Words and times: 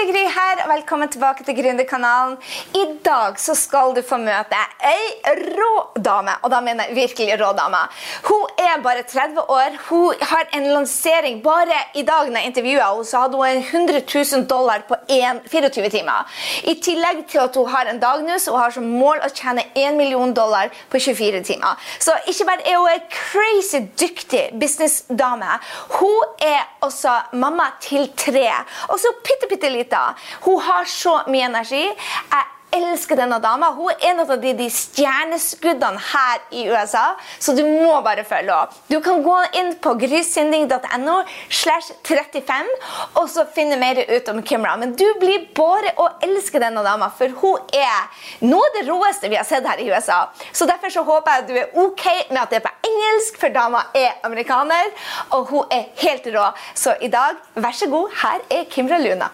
Hei, 0.00 0.06
det 0.06 0.14
er 0.14 0.16
Gry 0.16 0.28
her, 0.32 0.60
og 0.64 0.70
velkommen 0.70 1.08
tilbake 1.12 1.44
til 1.44 1.56
Gründerkanalen. 1.58 2.38
I 2.72 2.84
dag 3.04 3.34
så 3.36 3.52
skal 3.58 3.90
du 3.92 4.00
få 4.06 4.16
møte 4.16 4.56
ei 4.86 5.34
rå 5.58 5.72
dame, 6.00 6.38
og 6.40 6.48
da 6.54 6.60
mener 6.64 6.88
jeg 6.88 6.96
virkelig 6.96 7.34
rå 7.40 7.50
dame. 7.58 7.82
Hun 8.24 8.46
er 8.56 8.80
bare 8.80 9.02
30 9.04 9.42
år. 9.52 9.76
Hun 9.90 10.22
har 10.30 10.48
en 10.56 10.68
lansering 10.72 11.42
bare 11.44 11.76
i 12.00 12.04
dag 12.08 12.30
når 12.30 12.40
jeg 12.40 12.48
intervjua 12.48 12.86
henne, 12.86 13.04
så 13.10 13.26
hadde 13.26 13.42
hun 13.42 13.60
100 13.60 14.00
000 14.14 14.46
dollar 14.48 14.86
på 14.88 14.96
en, 15.18 15.42
24 15.52 15.92
timer. 15.92 16.32
I 16.64 16.78
tillegg 16.80 17.26
til 17.28 17.44
at 17.44 17.60
hun 17.60 17.68
har 17.68 17.92
en 17.92 18.00
dagnus 18.00 18.48
hun 18.48 18.56
har 18.56 18.72
som 18.72 18.88
mål 18.88 19.20
å 19.26 19.30
tjene 19.34 19.66
1 19.74 20.00
million 20.00 20.32
dollar 20.32 20.72
på 20.88 21.02
24 21.10 21.44
timer. 21.50 21.76
Så 21.98 22.16
ikke 22.24 22.48
bare 22.48 22.64
er 22.64 22.80
hun 22.80 22.88
en 22.94 23.04
crazy 23.18 23.84
dyktig 24.00 24.46
businessdame, 24.60 25.60
hun 25.98 26.40
er 26.40 26.64
også 26.88 27.18
mamma 27.36 27.68
til 27.84 28.08
tre. 28.16 28.48
Og 28.88 28.96
så 29.02 29.12
bitte, 29.26 29.50
bitte 29.50 29.68
lita. 29.90 30.14
Hun 30.40 30.60
har 30.60 30.84
så 30.84 31.20
mye 31.26 31.50
energi. 31.50 31.84
Jeg 32.30 32.46
elsker 32.70 33.18
denne 33.18 33.40
dama. 33.42 33.72
Hun 33.74 33.90
er 33.90 34.10
en 34.10 34.20
av 34.22 34.30
de, 34.40 34.52
de 34.54 34.68
stjerneskuddene 34.70 35.98
her 36.12 36.42
i 36.54 36.66
USA, 36.70 37.16
så 37.38 37.54
du 37.56 37.64
må 37.66 37.96
bare 38.06 38.24
følge 38.24 38.54
opp. 38.54 38.76
Du 38.86 39.00
kan 39.02 39.24
gå 39.24 39.36
inn 39.58 39.72
på 39.82 39.96
grysynding.no 39.98 41.16
slash 41.48 41.90
35 42.06 42.70
og 43.18 43.26
så 43.30 43.46
finne 43.54 43.78
mer 43.80 43.98
ut 44.06 44.30
om 44.30 44.42
Kimra. 44.46 44.76
Men 44.78 44.94
du 44.94 45.06
blir 45.18 45.48
bare 45.56 45.96
å 45.98 46.08
elske 46.22 46.62
denne 46.62 46.84
dama, 46.86 47.10
for 47.10 47.34
hun 47.42 47.74
er 47.74 48.46
noe 48.46 48.62
av 48.62 48.78
det 48.78 48.86
råeste 48.86 49.30
vi 49.32 49.38
har 49.40 49.48
sett 49.48 49.66
her 49.66 49.82
i 49.82 49.90
USA. 49.90 50.22
Så 50.52 50.68
derfor 50.70 50.94
så 50.94 51.04
håper 51.06 51.32
jeg 51.32 51.42
at 51.44 51.50
du 51.50 51.58
er 51.58 51.84
ok 51.88 52.06
med 52.30 52.42
at 52.44 52.54
det 52.54 52.60
er 52.60 52.68
på 52.68 52.76
engelsk, 52.86 53.42
for 53.42 53.54
dama 53.54 53.82
er 53.98 54.14
amerikaner, 54.26 54.94
og 55.34 55.50
hun 55.50 55.74
er 55.74 55.90
helt 56.04 56.30
rå. 56.30 56.50
Så 56.78 56.94
i 57.02 57.10
dag, 57.10 57.38
vær 57.58 57.74
så 57.74 57.90
god, 57.90 58.18
her 58.22 58.50
er 58.60 58.66
Kimra 58.70 59.02
Luna. 59.02 59.30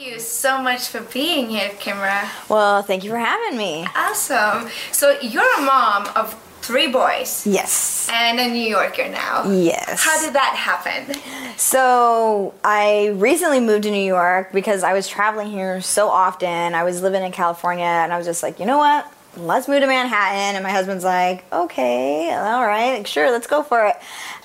Thank 0.00 0.14
you 0.14 0.18
so 0.18 0.62
much 0.62 0.88
for 0.88 1.00
being 1.12 1.50
here, 1.50 1.68
Kimra. 1.78 2.26
Well, 2.48 2.80
thank 2.80 3.04
you 3.04 3.10
for 3.10 3.18
having 3.18 3.58
me. 3.58 3.86
Awesome. 3.94 4.70
So 4.92 5.20
you're 5.20 5.58
a 5.58 5.60
mom 5.60 6.06
of 6.16 6.32
three 6.62 6.86
boys 6.86 7.46
Yes. 7.46 8.08
and 8.10 8.40
a 8.40 8.48
New 8.48 8.66
Yorker 8.66 9.10
now. 9.10 9.50
Yes. 9.50 10.02
How 10.02 10.18
did 10.24 10.32
that 10.32 10.54
happen? 10.56 11.14
So, 11.58 12.54
I 12.64 13.08
recently 13.16 13.60
moved 13.60 13.82
to 13.82 13.90
New 13.90 14.02
York 14.02 14.52
because 14.52 14.82
I 14.84 14.94
was 14.94 15.06
traveling 15.06 15.50
here 15.50 15.82
so 15.82 16.08
often. 16.08 16.74
I 16.74 16.82
was 16.82 17.02
living 17.02 17.22
in 17.22 17.30
California 17.30 17.84
and 17.84 18.10
I 18.10 18.16
was 18.16 18.26
just 18.26 18.42
like, 18.42 18.58
you 18.58 18.64
know 18.64 18.78
what? 18.78 19.06
Let's 19.36 19.68
move 19.68 19.82
to 19.82 19.86
Manhattan. 19.86 20.56
And 20.56 20.62
my 20.62 20.70
husband's 20.70 21.04
like, 21.04 21.44
okay, 21.52 22.32
all 22.32 22.66
right, 22.66 23.06
sure, 23.06 23.30
let's 23.30 23.46
go 23.46 23.62
for 23.62 23.86
it. 23.86 23.96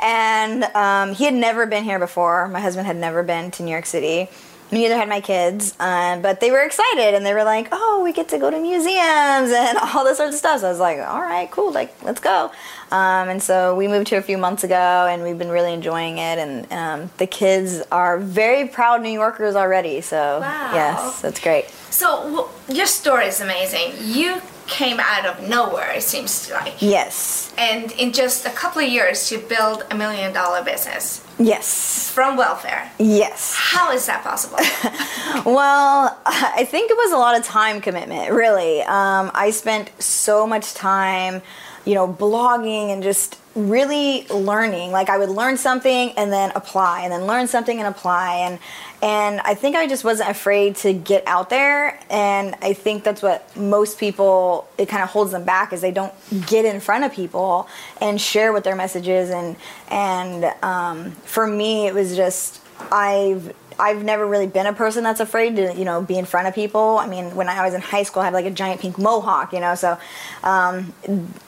And 0.04 0.66
um, 0.76 1.14
he 1.16 1.24
had 1.24 1.34
never 1.34 1.66
been 1.66 1.86
here 1.86 1.98
before. 1.98 2.50
My 2.50 2.60
husband 2.60 2.88
had 2.88 2.98
never 2.98 3.24
been 3.24 3.52
to 3.52 3.64
New 3.64 3.72
York 3.72 3.86
City. 3.86 4.30
Neither 4.72 4.96
had 4.96 5.08
my 5.08 5.22
kids, 5.22 5.76
uh, 5.80 6.20
but 6.20 6.40
they 6.40 6.50
were 6.52 6.64
excited 6.64 7.14
and 7.14 7.26
they 7.26 7.34
were 7.34 7.44
like, 7.44 7.68
"Oh, 7.72 8.02
we 8.04 8.12
get 8.14 8.30
to 8.30 8.40
go 8.40 8.50
to 8.50 8.60
museums 8.60 9.52
and 9.56 9.78
all 9.78 10.04
this 10.04 10.18
sort 10.18 10.30
of 10.30 10.36
stuff." 10.36 10.62
So 10.62 10.68
I 10.68 10.70
was 10.72 10.80
like, 10.80 10.98
"All 11.00 11.22
right, 11.22 11.50
cool, 11.52 11.72
like 11.72 11.94
let's 12.04 12.20
go." 12.20 12.52
Um, 12.92 13.30
and 13.30 13.42
so 13.42 13.76
we 13.76 13.88
moved 13.88 14.10
here 14.10 14.20
a 14.20 14.24
few 14.24 14.38
months 14.38 14.64
ago, 14.64 15.08
and 15.10 15.24
we've 15.24 15.38
been 15.38 15.50
really 15.50 15.74
enjoying 15.74 16.18
it. 16.18 16.38
And 16.40 16.72
um, 16.72 17.12
the 17.18 17.28
kids 17.28 17.82
are 17.92 18.18
very 18.20 18.68
proud 18.68 19.02
New 19.02 19.10
Yorkers 19.10 19.56
already. 19.56 20.02
So 20.02 20.40
Wow. 20.42 20.70
yes, 20.74 21.22
that's 21.22 21.40
great. 21.40 21.70
So 21.92 22.24
w- 22.24 22.48
your 22.80 22.86
story 22.88 23.28
is 23.28 23.42
amazing. 23.42 23.94
You 24.02 24.42
came 24.68 25.00
out 25.00 25.26
of 25.26 25.48
nowhere, 25.48 25.92
it 25.92 26.04
seems 26.04 26.50
like. 26.50 26.82
Yes, 26.82 27.54
And 27.58 27.92
in 27.94 28.12
just 28.14 28.46
a 28.46 28.50
couple 28.50 28.82
of 28.82 28.90
years, 28.90 29.32
you 29.32 29.38
built 29.40 29.84
a 29.92 29.96
million 29.96 30.34
dollar 30.34 30.64
business 30.64 31.22
yes, 31.38 32.10
from 32.14 32.36
welfare. 32.38 32.92
yes. 33.00 33.54
How 33.56 33.92
is 33.92 34.06
that 34.08 34.24
possible? 34.24 34.58
Well, 35.46 36.18
I 36.26 36.66
think 36.66 36.90
it 36.90 36.98
was 36.98 37.12
a 37.12 37.18
lot 37.18 37.38
of 37.38 37.44
time 37.44 37.82
commitment, 37.82 38.32
really. 38.32 38.82
Um, 38.82 39.30
I 39.34 39.52
spent 39.52 39.92
so 40.02 40.48
much 40.48 40.74
time, 40.74 41.42
you 41.86 41.94
know, 41.94 42.08
blogging 42.08 42.92
and 42.92 43.04
just 43.04 43.40
really 43.56 44.28
learning. 44.28 44.92
Like 44.92 45.10
I 45.10 45.18
would 45.18 45.30
learn 45.30 45.58
something 45.58 46.12
and 46.12 46.32
then 46.32 46.52
apply, 46.56 47.02
and 47.02 47.12
then 47.12 47.26
learn 47.26 47.48
something 47.48 47.78
and 47.80 47.88
apply, 47.88 48.36
and 48.38 48.60
and 49.02 49.40
I 49.42 49.54
think 49.54 49.76
I 49.76 49.88
just 49.88 50.04
wasn't 50.04 50.30
afraid 50.30 50.78
to 50.78 50.94
get 50.94 51.24
out 51.28 51.50
there. 51.50 52.00
And 52.10 52.56
I 52.62 52.74
think 52.74 53.04
that's 53.04 53.22
what 53.22 53.56
most 53.56 54.00
people 54.00 54.68
it 54.78 54.88
kind 54.88 55.04
of 55.04 55.10
holds 55.10 55.32
them 55.32 55.44
back 55.44 55.74
is 55.74 55.82
they 55.82 55.92
don't 55.92 56.14
get 56.48 56.66
in 56.66 56.80
front 56.80 57.04
of 57.04 57.14
people 57.14 57.68
and 58.02 58.20
share 58.20 58.52
what 58.52 58.64
their 58.64 58.76
message 58.76 59.08
is. 59.08 59.30
And 59.30 59.56
and 59.90 60.46
um, 60.64 61.12
for 61.12 61.46
me, 61.46 61.88
it 61.88 61.94
was 61.94 62.16
just 62.16 62.62
I've 62.92 63.54
I've 63.80 64.04
never 64.04 64.26
really 64.26 64.48
been 64.48 64.66
a 64.68 64.74
person 64.74 65.04
that's 65.04 65.20
afraid 65.20 65.56
to, 65.58 65.74
you 65.76 65.86
know, 65.86 66.02
be 66.02 66.18
in 66.18 66.26
front 66.26 66.48
of 66.48 66.56
people. 66.56 66.98
I 66.98 67.08
mean, 67.08 67.36
when 67.36 67.50
I 67.50 67.64
was 67.64 67.74
in 67.74 67.82
high 67.82 68.04
school, 68.04 68.22
I 68.22 68.26
had 68.26 68.34
like 68.34 68.46
a 68.46 68.52
giant 68.52 68.82
pink 68.82 68.98
mohawk, 68.98 69.54
you 69.54 69.60
know. 69.60 69.76
So, 69.76 69.98
um, 70.44 70.94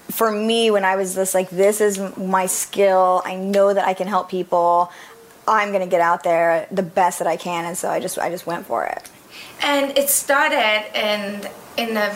for 0.09 0.31
me, 0.31 0.71
when 0.71 0.83
I 0.85 0.95
was 0.95 1.15
this, 1.15 1.33
like, 1.33 1.49
this 1.49 1.81
is 1.81 1.99
my 2.17 2.45
skill. 2.47 3.21
I 3.25 3.35
know 3.35 3.73
that 3.73 3.87
I 3.87 3.93
can 3.93 4.07
help 4.07 4.29
people. 4.29 4.91
I'm 5.47 5.71
gonna 5.71 5.87
get 5.87 6.01
out 6.01 6.23
there 6.23 6.67
the 6.71 6.83
best 6.83 7.19
that 7.19 7.27
I 7.27 7.37
can, 7.37 7.65
and 7.65 7.77
so 7.77 7.89
I 7.89 7.99
just 8.01 8.19
I 8.19 8.29
just 8.29 8.45
went 8.45 8.65
for 8.65 8.85
it. 8.85 9.09
and 9.61 9.97
it 9.97 10.09
started 10.09 10.85
in 10.93 11.47
in 11.77 11.93
the 11.93 12.09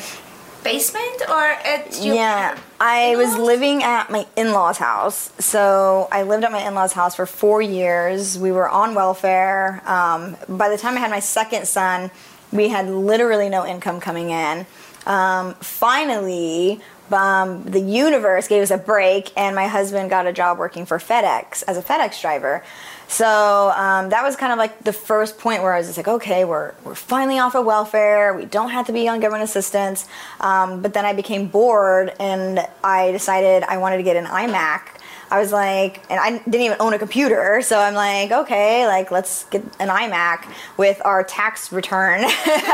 basement 0.63 1.21
or 1.29 1.43
at 1.43 1.99
your 2.01 2.15
Yeah, 2.15 2.57
I 2.79 3.15
was 3.15 3.33
in-laws? 3.33 3.47
living 3.47 3.83
at 3.83 4.09
my 4.09 4.25
in-laws' 4.35 4.77
house. 4.77 5.31
So 5.39 6.07
I 6.11 6.23
lived 6.23 6.43
at 6.43 6.51
my 6.51 6.65
in-laws' 6.67 6.93
house 6.93 7.15
for 7.15 7.25
four 7.25 7.61
years. 7.61 8.37
We 8.37 8.51
were 8.51 8.69
on 8.69 8.95
welfare. 8.95 9.81
Um, 9.85 10.37
by 10.47 10.69
the 10.69 10.77
time 10.77 10.95
I 10.97 10.99
had 10.99 11.11
my 11.11 11.19
second 11.19 11.67
son, 11.67 12.11
we 12.51 12.69
had 12.69 12.89
literally 12.89 13.49
no 13.49 13.65
income 13.65 13.99
coming 13.99 14.29
in. 14.29 14.65
Um, 15.05 15.55
finally, 15.55 16.81
um, 17.11 17.63
the 17.63 17.79
universe 17.79 18.47
gave 18.47 18.61
us 18.63 18.71
a 18.71 18.77
break, 18.77 19.31
and 19.35 19.55
my 19.55 19.67
husband 19.67 20.09
got 20.09 20.27
a 20.27 20.33
job 20.33 20.57
working 20.57 20.85
for 20.85 20.97
FedEx 20.97 21.63
as 21.67 21.77
a 21.77 21.81
FedEx 21.81 22.21
driver. 22.21 22.63
So 23.11 23.73
um, 23.75 24.09
that 24.09 24.23
was 24.23 24.37
kind 24.37 24.53
of 24.53 24.57
like 24.57 24.85
the 24.85 24.93
first 24.93 25.37
point 25.37 25.61
where 25.61 25.73
I 25.73 25.79
was 25.79 25.87
just 25.87 25.97
like, 25.97 26.07
okay, 26.07 26.45
we're, 26.45 26.73
we're 26.85 26.95
finally 26.95 27.39
off 27.39 27.55
of 27.55 27.65
welfare. 27.65 28.33
We 28.33 28.45
don't 28.45 28.69
have 28.69 28.87
to 28.87 28.93
be 28.93 29.09
on 29.09 29.19
government 29.19 29.43
assistance. 29.43 30.07
Um, 30.39 30.81
but 30.81 30.93
then 30.93 31.05
I 31.05 31.11
became 31.11 31.47
bored 31.47 32.13
and 32.21 32.65
I 32.81 33.11
decided 33.11 33.63
I 33.63 33.79
wanted 33.79 33.97
to 33.97 34.03
get 34.03 34.15
an 34.15 34.27
iMac. 34.27 34.83
I 35.29 35.39
was 35.41 35.51
like, 35.51 36.03
and 36.09 36.21
I 36.21 36.39
didn't 36.39 36.61
even 36.61 36.77
own 36.79 36.93
a 36.93 36.99
computer, 36.99 37.61
so 37.61 37.79
I'm 37.79 37.93
like, 37.93 38.31
okay, 38.31 38.85
like 38.87 39.11
let's 39.11 39.45
get 39.45 39.63
an 39.79 39.87
iMac 39.87 40.49
with 40.77 41.01
our 41.05 41.23
tax 41.23 41.71
return. 41.71 42.25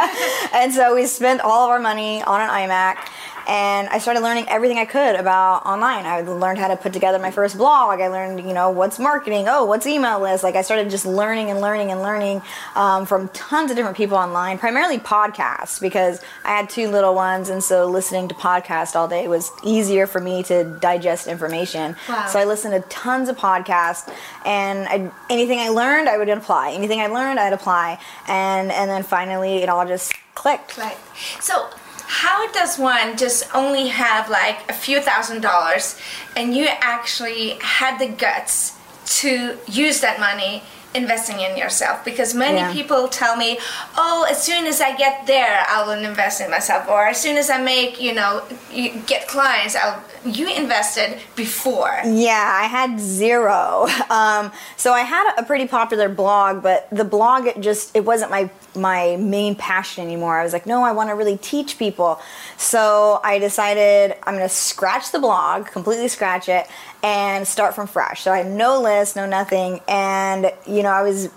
and 0.54 0.74
so 0.74 0.96
we 0.96 1.06
spent 1.06 1.42
all 1.42 1.66
of 1.66 1.69
our 1.69 1.80
money 1.80 2.22
on 2.24 2.42
an 2.42 2.50
iMac 2.50 2.98
and 3.47 3.88
I 3.88 4.00
started 4.00 4.22
learning 4.22 4.46
everything 4.50 4.78
I 4.78 4.85
could 4.85 5.16
about 5.16 5.66
online. 5.66 6.06
I 6.06 6.19
learned 6.22 6.59
how 6.59 6.68
to 6.68 6.75
put 6.75 6.91
together 6.91 7.18
my 7.18 7.31
first 7.31 7.58
blog. 7.58 8.02
I 8.02 8.09
learned, 8.09 8.46
you 8.46 8.53
know, 8.53 8.69
what's 8.72 9.00
marketing. 9.00 9.46
Oh, 9.47 9.63
what's 9.63 9.88
email 9.88 10.19
list? 10.19 10.44
Like 10.44 10.56
I 10.56 10.62
started 10.62 10.90
just 10.90 11.06
learning 11.06 11.50
and 11.50 11.62
learning 11.62 11.91
and 11.91 12.02
learning 12.02 12.41
um, 12.75 13.06
from 13.06 13.30
tons 13.30 13.72
of 13.72 13.78
different 13.78 13.96
people 13.96 14.18
online, 14.18 14.57
primarily 14.57 15.00
podcasts 15.00 15.80
because 15.80 16.21
I 16.44 16.50
had 16.50 16.69
two 16.69 16.89
little 16.89 17.16
ones, 17.16 17.50
and 17.50 17.63
so 17.63 17.86
listening 17.86 18.27
to 18.27 18.36
podcasts 18.36 18.95
all 18.95 19.07
day 19.07 19.27
was 19.27 19.51
easier 19.63 20.07
for 20.07 20.19
me 20.19 20.44
to 20.44 20.77
digest 20.81 21.27
information. 21.27 21.95
Wow. 22.10 22.27
So 22.27 22.39
I 22.39 22.44
listened 22.44 22.74
to 22.74 22.88
tons 22.89 23.30
of 23.30 23.38
podcasts, 23.38 24.13
and 24.45 24.88
I, 24.89 25.10
anything 25.30 25.60
I 25.60 25.69
learned, 25.69 26.10
I 26.10 26.18
would 26.18 26.27
apply. 26.27 26.71
Anything 26.71 27.00
I 27.00 27.07
learned, 27.07 27.39
I'd 27.39 27.54
apply, 27.54 28.00
and 28.27 28.71
and 28.71 28.89
then 28.89 29.04
finally 29.04 29.63
it 29.63 29.69
all 29.69 29.88
just 29.88 30.13
clicked. 30.36 30.77
Right. 30.77 30.98
So, 31.39 31.69
how 32.07 32.50
does 32.51 32.80
one 32.80 33.18
just 33.18 33.54
only 33.54 33.88
have 33.89 34.30
like 34.30 34.57
a 34.69 34.74
few 34.74 35.01
thousand 35.01 35.42
dollars 35.42 36.00
and 36.36 36.56
you 36.56 36.65
actually 36.80 37.57
had 37.62 38.00
the 38.00 38.07
guts 38.07 38.74
to 39.21 39.57
use 39.68 40.00
that 40.01 40.19
money 40.19 40.63
investing 40.94 41.39
in 41.42 41.57
yourself? 41.57 42.04
Because 42.06 42.33
many 42.33 42.57
Yeah. 42.59 42.71
people 42.71 43.07
tell 43.09 43.36
me, 43.36 43.59
oh, 43.98 44.25
as 44.31 44.42
soon 44.42 44.65
as 44.65 44.80
I 44.81 44.95
get 44.95 45.27
there, 45.27 45.65
I 45.69 45.83
will 45.83 46.01
invest 46.04 46.39
in 46.42 46.50
myself, 46.50 46.88
or 46.89 47.07
as 47.07 47.19
soon 47.19 47.36
as 47.38 47.50
I 47.50 47.57
make, 47.62 48.01
you 48.01 48.13
know, 48.13 48.42
you 48.71 48.92
get 49.06 49.27
clients, 49.27 49.75
I'll. 49.75 50.01
You 50.25 50.50
invested 50.50 51.19
before. 51.38 52.01
Yeah, 52.04 52.51
I 52.63 52.65
had 52.68 53.00
zero. 53.00 53.88
Um, 54.09 54.51
so 54.77 54.92
I 54.94 55.01
had 55.01 55.33
a 55.38 55.44
pretty 55.44 55.68
popular 55.68 56.09
blog, 56.09 56.63
but 56.63 56.88
the 56.92 57.04
blog 57.04 57.45
it 57.45 57.59
just 57.62 57.95
it 57.95 58.04
wasn't 58.04 58.31
my 58.31 58.50
my 58.77 59.18
main 59.18 59.56
passion 59.56 60.03
anymore. 60.03 60.39
I 60.39 60.44
was 60.44 60.53
like, 60.53 60.65
no, 60.65 60.83
I 60.83 60.91
want 60.91 61.09
to 61.09 61.15
really 61.15 61.38
teach 61.38 61.77
people. 61.77 62.19
So 62.57 63.19
I 63.24 63.39
decided 63.39 64.15
I'm 64.24 64.35
going 64.35 64.47
to 64.47 64.53
scratch 64.53 65.12
the 65.12 65.19
blog, 65.19 65.68
completely 65.68 66.07
scratch 66.07 66.50
it, 66.50 66.68
and 67.03 67.47
start 67.47 67.75
from 67.75 67.88
fresh. 67.88 68.21
So 68.21 68.31
I 68.31 68.39
had 68.39 68.51
no 68.51 68.81
list, 68.81 69.15
no 69.15 69.25
nothing, 69.25 69.81
and 69.88 70.51
you 70.65 70.83
know 70.83 70.91
I 70.91 71.03
was 71.03 71.29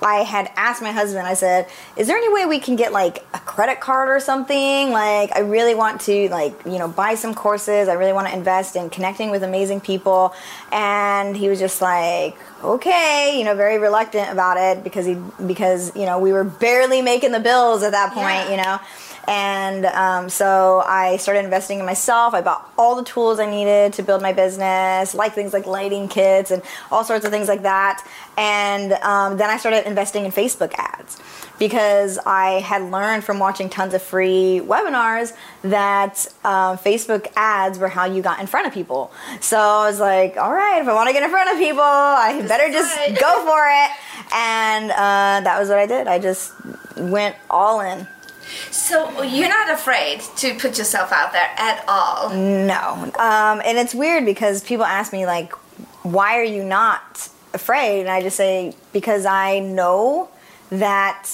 I 0.00 0.22
had 0.22 0.50
asked 0.56 0.80
my 0.80 0.92
husband, 0.92 1.26
I 1.26 1.34
said, 1.34 1.68
is 1.96 2.06
there 2.06 2.16
any 2.16 2.32
way 2.32 2.46
we 2.46 2.60
can 2.60 2.76
get 2.76 2.92
like 2.92 3.24
a 3.34 3.38
credit 3.40 3.80
card 3.80 4.08
or 4.08 4.20
something? 4.20 4.90
Like, 4.90 5.34
I 5.34 5.40
really 5.40 5.74
want 5.74 6.00
to, 6.02 6.28
like, 6.28 6.54
you 6.64 6.78
know, 6.78 6.86
buy 6.88 7.16
some 7.16 7.34
courses. 7.34 7.88
I 7.88 7.94
really 7.94 8.12
want 8.12 8.28
to 8.28 8.34
invest 8.34 8.76
in 8.76 8.90
connecting 8.90 9.30
with 9.30 9.42
amazing 9.42 9.80
people. 9.80 10.34
And 10.70 11.36
he 11.36 11.48
was 11.48 11.58
just 11.58 11.82
like, 11.82 12.36
okay, 12.62 13.36
you 13.38 13.44
know, 13.44 13.54
very 13.56 13.78
reluctant 13.78 14.30
about 14.30 14.56
it 14.56 14.84
because 14.84 15.06
he, 15.06 15.16
because, 15.46 15.94
you 15.96 16.06
know, 16.06 16.18
we 16.18 16.32
were 16.32 16.44
barely 16.44 17.02
making 17.02 17.32
the 17.32 17.40
bills 17.40 17.82
at 17.82 17.92
that 17.92 18.12
point, 18.12 18.26
Yeah. 18.26 18.50
you 18.50 18.56
know. 18.56 18.78
And 19.28 19.84
um, 19.84 20.30
so 20.30 20.82
I 20.86 21.18
started 21.18 21.44
investing 21.44 21.80
in 21.80 21.84
myself. 21.84 22.32
I 22.32 22.40
bought 22.40 22.72
all 22.78 22.96
the 22.96 23.04
tools 23.04 23.38
I 23.38 23.44
needed 23.44 23.92
to 23.92 24.02
build 24.02 24.22
my 24.22 24.32
business, 24.32 25.14
like 25.14 25.34
things 25.34 25.52
like 25.52 25.66
lighting 25.66 26.08
kits 26.08 26.50
and 26.50 26.62
all 26.90 27.04
sorts 27.04 27.26
of 27.26 27.30
things 27.30 27.46
like 27.46 27.60
that. 27.60 28.08
And 28.38 28.94
um, 28.94 29.36
then 29.36 29.50
I 29.50 29.58
started 29.58 29.86
investing 29.86 30.24
in 30.24 30.32
Facebook 30.32 30.72
ads 30.78 31.18
because 31.58 32.18
I 32.24 32.60
had 32.60 32.90
learned 32.90 33.22
from 33.22 33.38
watching 33.38 33.68
tons 33.68 33.92
of 33.92 34.00
free 34.00 34.62
webinars 34.64 35.36
that 35.60 36.26
um, 36.42 36.78
Facebook 36.78 37.30
ads 37.36 37.78
were 37.78 37.88
how 37.88 38.06
you 38.06 38.22
got 38.22 38.40
in 38.40 38.46
front 38.46 38.66
of 38.66 38.72
people. 38.72 39.12
So 39.40 39.58
I 39.58 39.86
was 39.86 40.00
like, 40.00 40.38
all 40.38 40.54
right, 40.54 40.80
if 40.80 40.88
I 40.88 40.94
want 40.94 41.08
to 41.08 41.12
get 41.12 41.22
in 41.22 41.28
front 41.28 41.50
of 41.50 41.58
people, 41.58 41.82
I 41.82 42.40
better 42.48 42.72
just 42.72 42.96
go 43.20 43.44
for 43.44 43.66
it. 43.68 43.90
And 44.32 44.90
uh, 44.90 45.44
that 45.44 45.58
was 45.60 45.68
what 45.68 45.78
I 45.78 45.86
did. 45.86 46.06
I 46.06 46.18
just 46.18 46.54
went 46.96 47.36
all 47.50 47.80
in. 47.80 48.06
So 48.70 49.22
you're 49.22 49.48
not 49.48 49.70
afraid 49.70 50.20
to 50.36 50.54
put 50.54 50.78
yourself 50.78 51.12
out 51.12 51.32
there 51.32 51.50
at 51.56 51.84
all. 51.88 52.30
No. 52.30 53.10
Um, 53.18 53.62
and 53.64 53.78
it's 53.78 53.94
weird 53.94 54.24
because 54.24 54.62
people 54.62 54.84
ask 54.84 55.12
me, 55.12 55.26
like, 55.26 55.52
why 56.02 56.38
are 56.38 56.44
you 56.44 56.64
not 56.64 57.28
afraid? 57.54 58.00
And 58.00 58.08
I 58.08 58.22
just 58.22 58.36
say, 58.36 58.74
because 58.92 59.26
I 59.26 59.58
know 59.58 60.28
that 60.70 61.28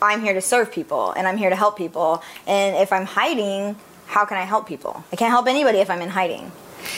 I'm 0.00 0.20
here 0.22 0.34
to 0.34 0.40
serve 0.40 0.72
people 0.72 1.12
and 1.12 1.26
I'm 1.26 1.36
here 1.36 1.50
to 1.50 1.56
help 1.56 1.76
people. 1.76 2.22
And 2.46 2.76
if 2.76 2.92
I'm 2.92 3.04
hiding, 3.04 3.76
how 4.06 4.24
can 4.24 4.36
I 4.36 4.44
help 4.44 4.66
people? 4.66 5.04
I 5.12 5.16
can't 5.16 5.30
help 5.30 5.46
anybody 5.46 5.78
if 5.78 5.90
I'm 5.90 6.00
in 6.00 6.10
hiding. 6.10 6.50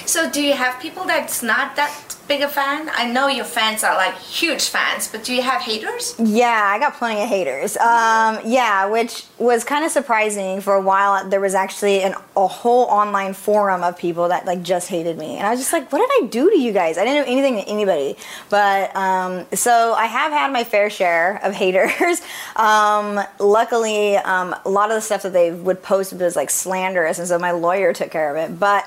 So 0.06 0.30
do 0.30 0.42
you 0.42 0.54
have 0.54 0.80
people 0.80 1.04
that's 1.04 1.42
not 1.42 1.76
that 1.76 2.16
big 2.30 2.42
a 2.42 2.48
fan? 2.48 2.88
I 2.94 3.10
know 3.10 3.26
your 3.26 3.44
fans 3.44 3.82
are 3.82 3.96
like 3.96 4.16
huge 4.16 4.68
fans, 4.68 5.08
but 5.08 5.24
do 5.24 5.34
you 5.34 5.42
have 5.42 5.60
haters? 5.62 6.14
Yeah, 6.16 6.62
I 6.64 6.78
got 6.78 6.94
plenty 6.94 7.20
of 7.22 7.28
haters. 7.28 7.76
Um, 7.76 8.38
yeah, 8.44 8.86
which 8.86 9.24
was 9.38 9.64
kind 9.64 9.84
of 9.84 9.90
surprising. 9.90 10.60
For 10.60 10.74
a 10.74 10.80
while, 10.80 11.28
there 11.28 11.40
was 11.40 11.54
actually 11.54 12.02
an, 12.02 12.14
a 12.36 12.46
whole 12.46 12.84
online 12.84 13.34
forum 13.34 13.82
of 13.82 13.98
people 13.98 14.28
that 14.28 14.46
like 14.46 14.62
just 14.62 14.88
hated 14.88 15.18
me, 15.18 15.36
and 15.38 15.46
I 15.46 15.50
was 15.50 15.58
just 15.58 15.72
like, 15.72 15.90
"What 15.90 15.98
did 15.98 16.24
I 16.24 16.28
do 16.28 16.50
to 16.50 16.58
you 16.58 16.72
guys? 16.72 16.98
I 16.98 17.04
didn't 17.04 17.26
do 17.26 17.32
anything 17.32 17.56
to 17.56 17.68
anybody." 17.68 18.16
But 18.48 18.94
um, 18.94 19.46
so 19.52 19.94
I 19.94 20.06
have 20.06 20.30
had 20.30 20.52
my 20.52 20.62
fair 20.62 20.88
share 20.88 21.40
of 21.42 21.52
haters. 21.64 22.22
um, 22.54 23.20
luckily, 23.40 24.16
um, 24.18 24.54
a 24.64 24.68
lot 24.68 24.90
of 24.90 24.94
the 24.94 25.00
stuff 25.00 25.22
that 25.22 25.32
they 25.32 25.50
would 25.50 25.82
post 25.82 26.12
was 26.12 26.36
like 26.36 26.50
slanderous, 26.50 27.18
and 27.18 27.26
so 27.26 27.38
my 27.40 27.50
lawyer 27.50 27.92
took 27.92 28.12
care 28.12 28.30
of 28.30 28.36
it. 28.36 28.58
But 28.58 28.84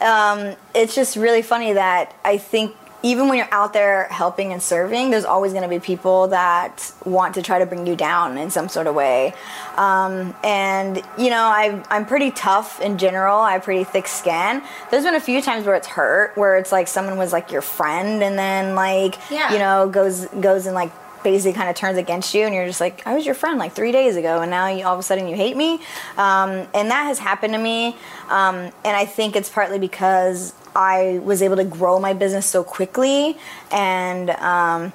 um, 0.00 0.54
it's 0.74 0.94
just 0.94 1.16
really 1.16 1.42
funny 1.42 1.72
that 1.74 2.14
I 2.24 2.38
think 2.38 2.74
even 3.02 3.28
when 3.28 3.38
you're 3.38 3.52
out 3.52 3.72
there 3.72 4.08
helping 4.10 4.52
and 4.52 4.60
serving, 4.60 5.10
there's 5.10 5.24
always 5.26 5.52
going 5.52 5.62
to 5.62 5.68
be 5.68 5.78
people 5.78 6.28
that 6.28 6.92
want 7.04 7.34
to 7.34 7.42
try 7.42 7.58
to 7.58 7.66
bring 7.66 7.86
you 7.86 7.94
down 7.94 8.36
in 8.36 8.50
some 8.50 8.68
sort 8.68 8.88
of 8.88 8.94
way. 8.96 9.32
Um, 9.76 10.34
and 10.42 10.96
you 11.16 11.30
know, 11.30 11.44
I, 11.44 11.84
I'm 11.88 12.04
pretty 12.06 12.32
tough 12.32 12.80
in 12.80 12.98
general. 12.98 13.38
I 13.38 13.52
have 13.52 13.62
pretty 13.62 13.84
thick 13.84 14.08
skin. 14.08 14.60
There's 14.90 15.04
been 15.04 15.14
a 15.14 15.20
few 15.20 15.40
times 15.40 15.66
where 15.66 15.76
it's 15.76 15.86
hurt, 15.86 16.36
where 16.36 16.56
it's 16.56 16.72
like 16.72 16.88
someone 16.88 17.16
was 17.16 17.32
like 17.32 17.52
your 17.52 17.62
friend, 17.62 18.22
and 18.24 18.36
then 18.36 18.74
like 18.74 19.16
Yeah. 19.30 19.52
you 19.52 19.58
know 19.60 19.88
goes 19.88 20.24
goes 20.40 20.66
and 20.66 20.74
like 20.74 20.90
basically 21.26 21.52
kind 21.52 21.68
of 21.68 21.74
turns 21.74 21.98
against 21.98 22.34
you 22.34 22.42
and 22.46 22.54
you're 22.54 22.66
just 22.68 22.80
like 22.80 23.04
i 23.04 23.12
was 23.12 23.26
your 23.26 23.34
friend 23.34 23.58
like 23.58 23.72
three 23.72 23.90
days 23.90 24.14
ago 24.14 24.40
and 24.42 24.48
now 24.48 24.68
you, 24.68 24.84
all 24.86 24.94
of 24.94 25.00
a 25.00 25.02
sudden 25.02 25.26
you 25.26 25.34
hate 25.34 25.56
me 25.56 25.74
um, 26.16 26.50
and 26.72 26.88
that 26.88 27.02
has 27.10 27.18
happened 27.18 27.52
to 27.52 27.58
me 27.58 27.96
um, 28.28 28.54
and 28.84 28.94
i 28.96 29.04
think 29.04 29.34
it's 29.34 29.48
partly 29.48 29.76
because 29.80 30.54
i 30.76 31.18
was 31.24 31.42
able 31.42 31.56
to 31.56 31.64
grow 31.64 31.98
my 31.98 32.12
business 32.12 32.46
so 32.46 32.62
quickly 32.62 33.36
and 33.72 34.30
um, 34.30 34.92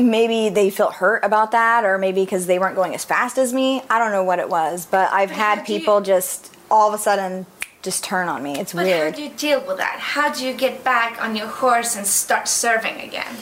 maybe 0.00 0.48
they 0.48 0.68
felt 0.68 0.94
hurt 0.94 1.22
about 1.24 1.52
that 1.52 1.84
or 1.84 1.96
maybe 1.96 2.24
because 2.24 2.46
they 2.46 2.58
weren't 2.58 2.74
going 2.74 2.92
as 2.92 3.04
fast 3.04 3.38
as 3.38 3.52
me 3.52 3.80
i 3.88 4.00
don't 4.00 4.10
know 4.10 4.24
what 4.24 4.40
it 4.40 4.48
was 4.48 4.84
but 4.86 5.12
i've 5.12 5.28
But 5.28 5.38
had 5.38 5.58
you- 5.68 5.78
people 5.78 6.00
just 6.00 6.52
all 6.72 6.88
of 6.88 6.94
a 6.94 6.98
sudden 6.98 7.46
just 7.82 8.02
turn 8.02 8.26
on 8.28 8.42
me 8.42 8.58
it's 8.58 8.72
But 8.72 8.84
weird 8.86 9.12
how 9.12 9.16
do 9.16 9.22
you 9.22 9.30
deal 9.30 9.64
with 9.64 9.76
that? 9.78 9.98
How 10.00 10.32
do 10.32 10.44
you 10.44 10.54
get 10.54 10.82
back 10.82 11.22
on 11.22 11.36
your 11.36 11.46
horse 11.48 11.94
and 11.96 12.04
start 12.06 12.46
serving 12.48 13.00
again? 13.00 13.36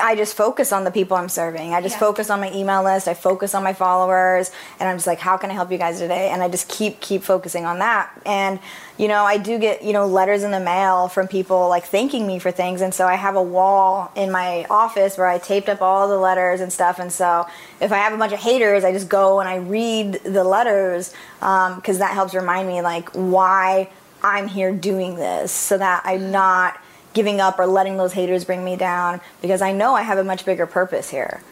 I 0.00 0.14
just 0.16 0.34
focus 0.34 0.72
on 0.72 0.84
the 0.84 0.90
people 0.90 1.16
I'm 1.18 1.28
serving. 1.28 1.74
I 1.74 1.82
just 1.82 1.96
Yeah. 1.96 2.00
focus 2.00 2.30
on 2.30 2.40
my 2.40 2.50
email 2.52 2.82
list. 2.82 3.08
I 3.08 3.14
focus 3.14 3.54
on 3.54 3.62
my 3.62 3.74
followers, 3.74 4.50
and 4.80 4.88
I'm 4.88 4.96
just 4.96 5.06
like, 5.06 5.18
how 5.18 5.36
can 5.36 5.50
I 5.50 5.52
help 5.52 5.70
you 5.70 5.76
guys 5.76 5.98
today? 5.98 6.30
And 6.30 6.42
I 6.42 6.48
just 6.48 6.68
keep 6.68 7.00
keep 7.00 7.22
focusing 7.22 7.66
on 7.66 7.78
that. 7.80 8.08
And 8.24 8.58
you 8.96 9.06
know, 9.08 9.24
I 9.24 9.36
do 9.36 9.58
get 9.58 9.82
you 9.82 9.92
know 9.92 10.06
letters 10.06 10.42
in 10.44 10.50
the 10.50 10.60
mail 10.60 11.08
from 11.08 11.28
people 11.28 11.68
like 11.68 11.84
thanking 11.84 12.26
me 12.26 12.38
for 12.38 12.50
things, 12.50 12.80
and 12.80 12.94
so 12.94 13.06
I 13.06 13.16
have 13.16 13.36
a 13.36 13.42
wall 13.42 14.10
in 14.14 14.30
my 14.30 14.64
office 14.70 15.18
where 15.18 15.26
I 15.26 15.36
taped 15.38 15.68
up 15.68 15.82
all 15.82 16.08
the 16.08 16.16
letters 16.18 16.62
and 16.62 16.72
stuff. 16.72 16.98
And 16.98 17.12
so 17.12 17.46
if 17.78 17.92
I 17.92 17.98
have 17.98 18.14
a 18.14 18.16
bunch 18.16 18.32
of 18.32 18.38
haters, 18.40 18.82
I 18.82 18.92
just 18.92 19.10
go 19.10 19.40
and 19.40 19.48
I 19.48 19.56
read 19.56 20.20
the 20.24 20.44
letters 20.44 21.12
um, 21.42 21.74
because 21.76 21.98
that 21.98 22.14
helps 22.14 22.34
remind 22.34 22.66
me 22.66 22.80
like 22.80 23.10
why 23.10 23.90
I'm 24.22 24.48
here 24.48 24.72
doing 24.72 25.16
this, 25.16 25.52
so 25.52 25.76
that 25.76 26.00
I'm 26.06 26.30
not 26.30 26.78
giving 27.16 27.40
up 27.40 27.58
or 27.58 27.66
letting 27.66 27.96
those 27.96 28.12
haters 28.12 28.44
bring 28.44 28.62
me 28.62 28.76
down 28.76 29.22
because 29.40 29.62
I 29.62 29.72
know 29.72 29.94
I 29.94 30.02
have 30.02 30.18
a 30.18 30.24
much 30.24 30.44
bigger 30.44 30.66
purpose 30.66 31.08
here. 31.08 31.42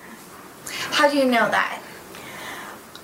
How 0.68 1.10
do 1.10 1.16
you 1.16 1.24
know 1.24 1.50
that? 1.50 1.82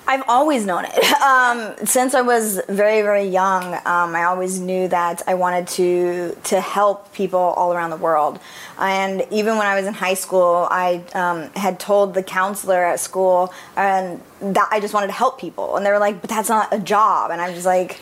I've 0.07 0.23
always 0.27 0.65
known 0.65 0.85
it. 0.85 0.93
Um, 1.21 1.75
since 1.85 2.15
I 2.15 2.21
was 2.21 2.59
very, 2.67 3.03
very 3.03 3.25
young, 3.25 3.75
um, 3.85 4.15
I 4.15 4.23
always 4.23 4.59
knew 4.59 4.87
that 4.87 5.21
I 5.27 5.35
wanted 5.35 5.67
to 5.77 6.35
to 6.45 6.59
help 6.59 7.13
people 7.13 7.39
all 7.39 7.73
around 7.73 7.91
the 7.91 8.03
world. 8.07 8.39
And 8.79 9.23
even 9.29 9.55
when 9.57 9.67
I 9.67 9.75
was 9.75 9.85
in 9.85 9.93
high 9.93 10.15
school, 10.15 10.67
I 10.71 11.03
um, 11.13 11.51
had 11.51 11.79
told 11.79 12.15
the 12.15 12.23
counselor 12.23 12.83
at 12.83 12.99
school 12.99 13.53
and 13.75 14.19
that 14.41 14.67
I 14.71 14.79
just 14.79 14.95
wanted 14.95 15.07
to 15.07 15.13
help 15.13 15.39
people, 15.39 15.75
and 15.75 15.85
they 15.85 15.91
were 15.91 15.99
like, 15.99 16.21
"But 16.21 16.29
that's 16.31 16.49
not 16.49 16.73
a 16.73 16.79
job," 16.79 17.29
and 17.31 17.39
I'm 17.39 17.53
just 17.53 17.67
like. 17.67 17.99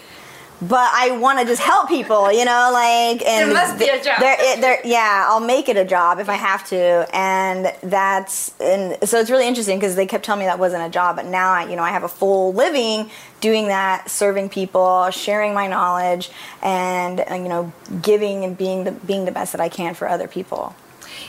But 0.62 0.92
I 0.94 1.12
want 1.12 1.40
to 1.40 1.46
just 1.46 1.62
help 1.62 1.88
people, 1.88 2.32
you 2.32 2.44
know, 2.44 2.70
like 2.74 3.26
and 3.26 3.50
There 3.50 3.54
must 3.54 3.80
be 3.80 3.88
a 3.88 4.04
job. 4.04 4.20
There, 4.20 4.36
it, 4.38 4.60
there, 4.60 4.82
yeah, 4.84 5.26
I'll 5.30 5.40
make 5.40 5.70
it 5.70 5.78
a 5.78 5.86
job 5.86 6.20
if 6.20 6.28
I 6.28 6.34
have 6.34 6.68
to, 6.68 7.08
and 7.16 7.74
that's 7.82 8.54
and 8.60 8.98
so 9.08 9.20
it's 9.20 9.30
really 9.30 9.48
interesting 9.48 9.80
because 9.80 9.96
they 9.96 10.06
kept 10.06 10.26
telling 10.26 10.42
me 10.42 10.48
that 10.48 10.60
wasn't 10.60 10.84
a 10.84 10.90
job, 10.90 11.16
but 11.16 11.26
now 11.26 11.52
I, 11.52 11.70
you 11.70 11.78
know, 11.78 11.84
I 11.84 11.92
have 11.92 12.04
a 12.04 12.10
full 12.10 12.54
living 12.54 13.10
doing 13.40 13.70
that, 13.70 14.10
serving 14.10 14.50
people, 14.50 15.10
sharing 15.12 15.54
my 15.54 15.68
knowledge, 15.68 16.30
and 16.62 17.24
you 17.30 17.48
know, 17.48 17.72
giving 18.02 18.44
and 18.44 18.58
being 18.58 18.84
the 18.84 18.92
being 18.92 19.24
the 19.24 19.32
best 19.32 19.54
that 19.54 19.62
I 19.62 19.70
can 19.70 19.94
for 19.94 20.10
other 20.10 20.28
people. 20.28 20.76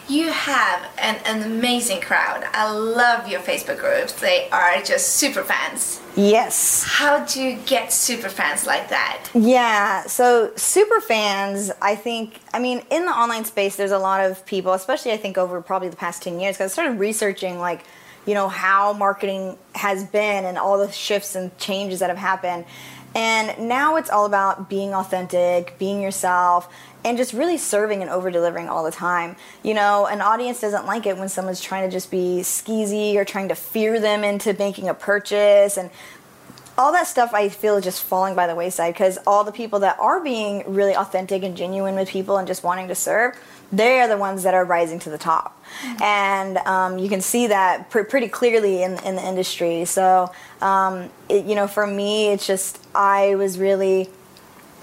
You 0.08 0.30
have 0.30 0.88
an, 0.98 1.20
an 1.24 1.42
amazing 1.42 2.00
crowd. 2.00 2.44
I 2.52 2.70
love 2.70 3.28
your 3.28 3.40
Facebook 3.40 3.78
groups. 3.78 4.12
They 4.12 4.48
are 4.50 4.82
just 4.82 5.16
super 5.16 5.42
fans. 5.42 6.00
Yes. 6.16 6.84
How 6.84 7.24
do 7.24 7.40
you 7.42 7.58
get 7.66 7.92
super 7.92 8.28
fans 8.28 8.66
like 8.66 8.88
that? 8.88 9.28
Yeah, 9.34 10.06
so 10.06 10.52
super 10.56 11.00
fans, 11.00 11.70
I 11.80 11.94
think, 11.94 12.40
I 12.52 12.58
mean, 12.58 12.82
in 12.90 13.06
the 13.06 13.12
online 13.12 13.44
space, 13.44 13.76
there's 13.76 13.92
a 13.92 13.98
lot 13.98 14.20
of 14.28 14.44
people, 14.46 14.72
especially 14.72 15.12
I 15.12 15.16
think 15.16 15.38
over 15.38 15.60
probably 15.62 15.88
the 15.88 15.96
past 15.96 16.22
10 16.22 16.40
years, 16.40 16.56
because 16.56 16.72
I 16.72 16.72
started 16.72 16.98
researching, 16.98 17.58
like, 17.58 17.84
you 18.26 18.34
know, 18.34 18.48
how 18.48 18.92
marketing 18.92 19.56
has 19.74 20.04
been 20.04 20.44
and 20.44 20.58
all 20.58 20.78
the 20.78 20.92
shifts 20.92 21.34
and 21.34 21.56
changes 21.58 22.00
that 22.00 22.10
have 22.10 22.18
happened. 22.18 22.64
And 23.14 23.68
now 23.68 23.96
it's 23.96 24.08
all 24.08 24.24
about 24.24 24.68
being 24.68 24.94
authentic, 24.94 25.76
being 25.78 26.00
yourself, 26.00 26.72
and 27.04 27.16
just 27.16 27.32
really 27.32 27.58
serving 27.58 28.02
and 28.02 28.10
over 28.10 28.30
delivering 28.30 28.68
all 28.68 28.84
the 28.84 28.90
time. 28.90 29.36
You 29.62 29.74
know, 29.74 30.06
an 30.06 30.20
audience 30.20 30.60
doesn't 30.60 30.86
like 30.86 31.06
it 31.06 31.16
when 31.16 31.28
someone's 31.28 31.60
trying 31.60 31.88
to 31.88 31.92
just 31.92 32.10
be 32.10 32.40
skeezy 32.42 33.16
or 33.16 33.24
trying 33.24 33.48
to 33.48 33.54
fear 33.54 33.98
them 33.98 34.22
into 34.22 34.54
making 34.54 34.88
a 34.88 34.94
purchase 34.94 35.76
and 35.76 35.90
all 36.78 36.92
that 36.92 37.06
stuff 37.06 37.34
I 37.34 37.50
feel 37.50 37.76
is 37.76 37.84
just 37.84 38.02
falling 38.02 38.34
by 38.34 38.46
the 38.46 38.54
wayside 38.54 38.94
because 38.94 39.18
all 39.26 39.44
the 39.44 39.52
people 39.52 39.80
that 39.80 39.98
are 39.98 40.22
being 40.22 40.64
really 40.66 40.96
authentic 40.96 41.42
and 41.42 41.54
genuine 41.54 41.94
with 41.94 42.08
people 42.08 42.38
and 42.38 42.48
just 42.48 42.64
wanting 42.64 42.88
to 42.88 42.94
serve, 42.94 43.38
they 43.72 44.00
are 44.00 44.08
the 44.08 44.16
ones 44.16 44.42
that 44.42 44.54
are 44.54 44.64
rising 44.64 44.98
to 45.00 45.10
the 45.10 45.18
top. 45.18 45.56
And 46.02 46.58
um, 46.58 46.98
you 46.98 47.08
can 47.08 47.20
see 47.20 47.46
that 47.48 47.90
pr- 47.90 48.02
pretty 48.02 48.28
clearly 48.28 48.82
in, 48.82 48.98
in 49.04 49.16
the 49.16 49.26
industry. 49.26 49.84
So, 49.84 50.32
um, 50.60 51.10
it, 51.28 51.44
you 51.44 51.54
know, 51.54 51.66
for 51.66 51.86
me, 51.86 52.32
it's 52.32 52.46
just, 52.46 52.84
I 52.94 53.36
was 53.36 53.58
really 53.58 54.08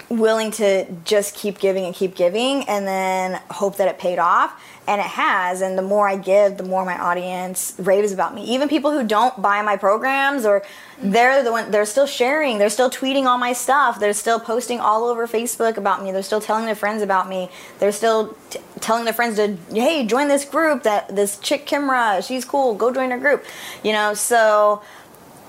willing 0.08 0.50
to 0.50 0.90
just 1.04 1.34
keep 1.34 1.58
giving 1.58 1.84
and 1.84 1.94
keep 1.94 2.14
giving 2.14 2.66
and 2.68 2.86
then 2.86 3.40
hope 3.50 3.76
that 3.76 3.88
it 3.88 3.98
paid 3.98 4.18
off 4.18 4.62
and 4.88 5.00
it 5.02 5.06
has 5.06 5.60
and 5.60 5.76
the 5.76 5.82
more 5.82 6.08
i 6.08 6.16
give 6.16 6.56
the 6.56 6.62
more 6.64 6.84
my 6.84 6.98
audience 6.98 7.74
raves 7.78 8.10
about 8.10 8.34
me. 8.34 8.42
Even 8.44 8.68
people 8.68 8.90
who 8.90 9.06
don't 9.06 9.40
buy 9.40 9.60
my 9.62 9.76
programs 9.76 10.46
or 10.46 10.62
they're 11.00 11.44
the 11.44 11.52
one 11.52 11.70
they're 11.70 11.84
still 11.84 12.06
sharing 12.06 12.58
they're 12.58 12.70
still 12.70 12.90
tweeting 12.90 13.24
all 13.26 13.38
my 13.38 13.52
stuff 13.52 14.00
they're 14.00 14.12
still 14.12 14.40
posting 14.40 14.80
all 14.80 15.04
over 15.04 15.28
facebook 15.28 15.76
about 15.76 16.02
me 16.02 16.10
they're 16.10 16.22
still 16.22 16.40
telling 16.40 16.64
their 16.64 16.74
friends 16.74 17.02
about 17.02 17.28
me 17.28 17.50
they're 17.78 17.92
still 17.92 18.34
t- 18.50 18.58
telling 18.80 19.04
their 19.04 19.12
friends 19.12 19.36
to 19.36 19.56
hey 19.72 20.04
join 20.06 20.26
this 20.26 20.44
group 20.44 20.82
that 20.82 21.14
this 21.14 21.38
chick 21.38 21.66
kimra 21.66 22.26
she's 22.26 22.44
cool 22.44 22.74
go 22.74 22.92
join 22.92 23.10
her 23.10 23.18
group 23.18 23.44
you 23.82 23.92
know? 23.92 24.14
So 24.14 24.82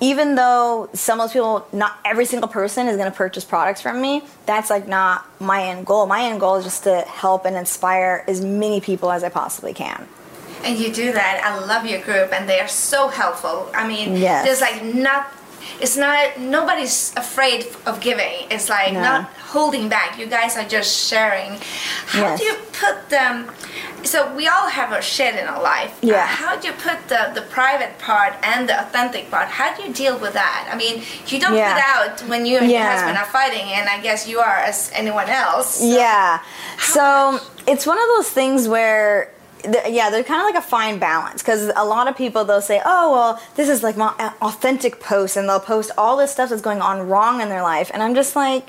even 0.02 0.36
though 0.36 0.90
some 0.94 1.20
of 1.20 1.26
those 1.26 1.34
people, 1.34 1.68
not 1.74 1.98
every 2.06 2.26
single 2.26 2.48
person 2.48 2.88
is 2.88 2.96
going 2.98 3.12
to 3.12 3.16
purchase 3.18 3.44
products 3.44 3.82
from 3.82 4.02
me, 4.02 4.22
that's 4.46 4.70
like 4.70 4.88
not 4.88 5.26
my 5.42 5.64
end 5.64 5.86
goal. 5.86 6.06
My 6.06 6.22
end 6.24 6.40
goal 6.40 6.56
is 6.56 6.64
just 6.64 6.84
to 6.84 7.02
help 7.02 7.46
and 7.46 7.56
inspire 7.56 8.24
as 8.28 8.42
many 8.42 8.80
people 8.82 9.12
as 9.12 9.24
I 9.24 9.30
possibly 9.30 9.74
can. 9.74 10.08
And 10.64 10.78
you 10.78 10.92
do 10.92 11.12
that. 11.14 11.42
I 11.46 11.66
love 11.66 11.86
your 11.86 12.02
group, 12.02 12.34
and 12.34 12.48
they 12.50 12.60
are 12.60 12.68
so 12.68 13.08
helpful. 13.08 13.70
I 13.74 13.88
mean, 13.88 14.16
Yes. 14.18 14.46
there's 14.46 14.62
like 14.62 14.84
not. 14.84 15.32
It's 15.82 15.96
not. 15.96 16.40
Nobody's 16.40 17.14
afraid 17.16 17.68
of 17.86 18.00
giving. 18.02 18.48
It's 18.50 18.70
like 18.70 18.92
No. 18.94 19.02
not 19.02 19.30
holding 19.56 19.90
back. 19.90 20.10
You 20.20 20.28
guys 20.38 20.56
are 20.58 20.68
just 20.78 20.92
sharing. 21.10 21.52
How 22.14 22.22
Yes. 22.22 22.40
do 22.40 22.46
you 22.50 22.56
put 22.86 22.98
them? 23.10 23.36
So 24.04 24.18
we 24.40 24.48
all 24.48 24.68
have 24.80 24.92
a 25.00 25.02
shit 25.02 25.34
in 25.42 25.46
our 25.52 25.62
life. 25.74 25.92
Uh, 26.04 26.08
Yeah. 26.14 26.26
how 26.44 26.54
do 26.60 26.64
you 26.70 26.74
put 26.88 26.98
the 27.14 27.22
the 27.38 27.42
private 27.58 27.94
part 28.10 28.34
and 28.52 28.60
the 28.70 28.76
authentic 28.84 29.24
part? 29.34 29.48
How 29.60 29.70
do 29.76 29.80
you 29.86 29.92
deal 30.04 30.16
with 30.24 30.34
that? 30.44 30.62
I 30.72 30.76
mean, 30.84 30.96
you 31.32 31.38
don't 31.44 31.56
Yeah. 31.56 31.74
put 31.74 31.82
out 31.96 32.16
when 32.32 32.42
you 32.50 32.56
and 32.62 32.70
your 32.72 32.84
husband 32.94 33.18
are 33.24 33.32
fighting, 33.40 33.68
and 33.78 33.86
I 33.96 33.98
guess 34.08 34.20
you 34.32 34.38
are 34.48 34.58
as 34.70 34.78
anyone 35.02 35.30
else. 35.44 35.70
Yeah. 35.82 36.40
So 36.96 37.04
it's 37.72 37.86
one 37.92 38.00
of 38.04 38.08
those 38.16 38.30
things 38.40 38.68
where. 38.76 39.30
Yeah, 40.00 40.10
they're 40.10 40.24
kind 40.24 40.40
of 40.42 40.48
like 40.52 40.56
a 40.66 40.68
fine 40.78 41.00
balance 41.00 41.40
because 41.44 41.64
a 41.76 41.84
lot 41.84 42.08
of 42.10 42.14
people 42.16 42.46
they'll 42.46 42.62
say, 42.74 42.80
"Oh, 42.86 43.06
well, 43.14 43.32
this 43.58 43.68
is 43.68 43.84
like 43.84 43.98
my 43.98 44.12
authentic 44.50 44.94
post," 45.12 45.36
and 45.36 45.50
they'll 45.50 45.60
post 45.76 45.92
all 45.98 46.16
this 46.16 46.32
stuff 46.32 46.48
that's 46.50 46.62
going 46.70 46.82
on 46.90 46.96
wrong 47.10 47.42
in 47.44 47.50
their 47.50 47.62
life, 47.74 47.92
and 47.94 48.00
I'm 48.02 48.16
just 48.16 48.38
like, 48.38 48.66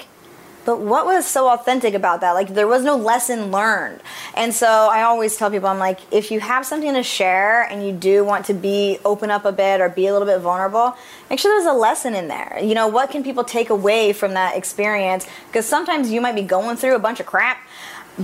but 0.65 0.81
what 0.81 1.07
was 1.07 1.27
so 1.27 1.49
authentic 1.49 1.95
about 1.95 2.21
that? 2.21 2.33
Like 2.33 2.55
there 2.55 2.67
was 2.67 2.83
no 2.85 2.97
lesson 2.97 3.51
learned. 3.51 4.01
And 4.35 4.55
so 4.55 4.67
I 4.67 5.03
always 5.03 5.37
tell 5.37 5.51
people 5.51 5.69
I'm 5.69 5.79
like 5.79 6.01
if 6.13 6.31
you 6.31 6.41
have 6.41 6.67
something 6.67 6.93
to 6.95 7.03
share 7.03 7.63
and 7.63 7.87
you 7.87 7.93
do 7.93 8.25
want 8.25 8.47
to 8.47 8.55
be 8.55 8.99
open 9.05 9.31
up 9.31 9.45
a 9.45 9.53
bit 9.53 9.81
or 9.81 9.89
be 9.89 10.07
a 10.07 10.13
little 10.13 10.27
bit 10.27 10.41
vulnerable, 10.41 10.97
make 11.29 11.39
sure 11.39 11.53
there's 11.57 11.73
a 11.73 11.79
lesson 11.79 12.15
in 12.15 12.29
there. 12.29 12.59
You 12.63 12.75
know, 12.75 12.89
what 12.89 13.11
can 13.11 13.25
people 13.25 13.45
take 13.45 13.71
away 13.71 14.13
from 14.13 14.35
that 14.35 14.57
experience? 14.57 15.27
Because 15.47 15.67
sometimes 15.67 16.11
you 16.11 16.21
might 16.21 16.35
be 16.35 16.43
going 16.43 16.77
through 16.77 16.95
a 16.95 17.01
bunch 17.01 17.21
of 17.21 17.27
crap, 17.27 17.59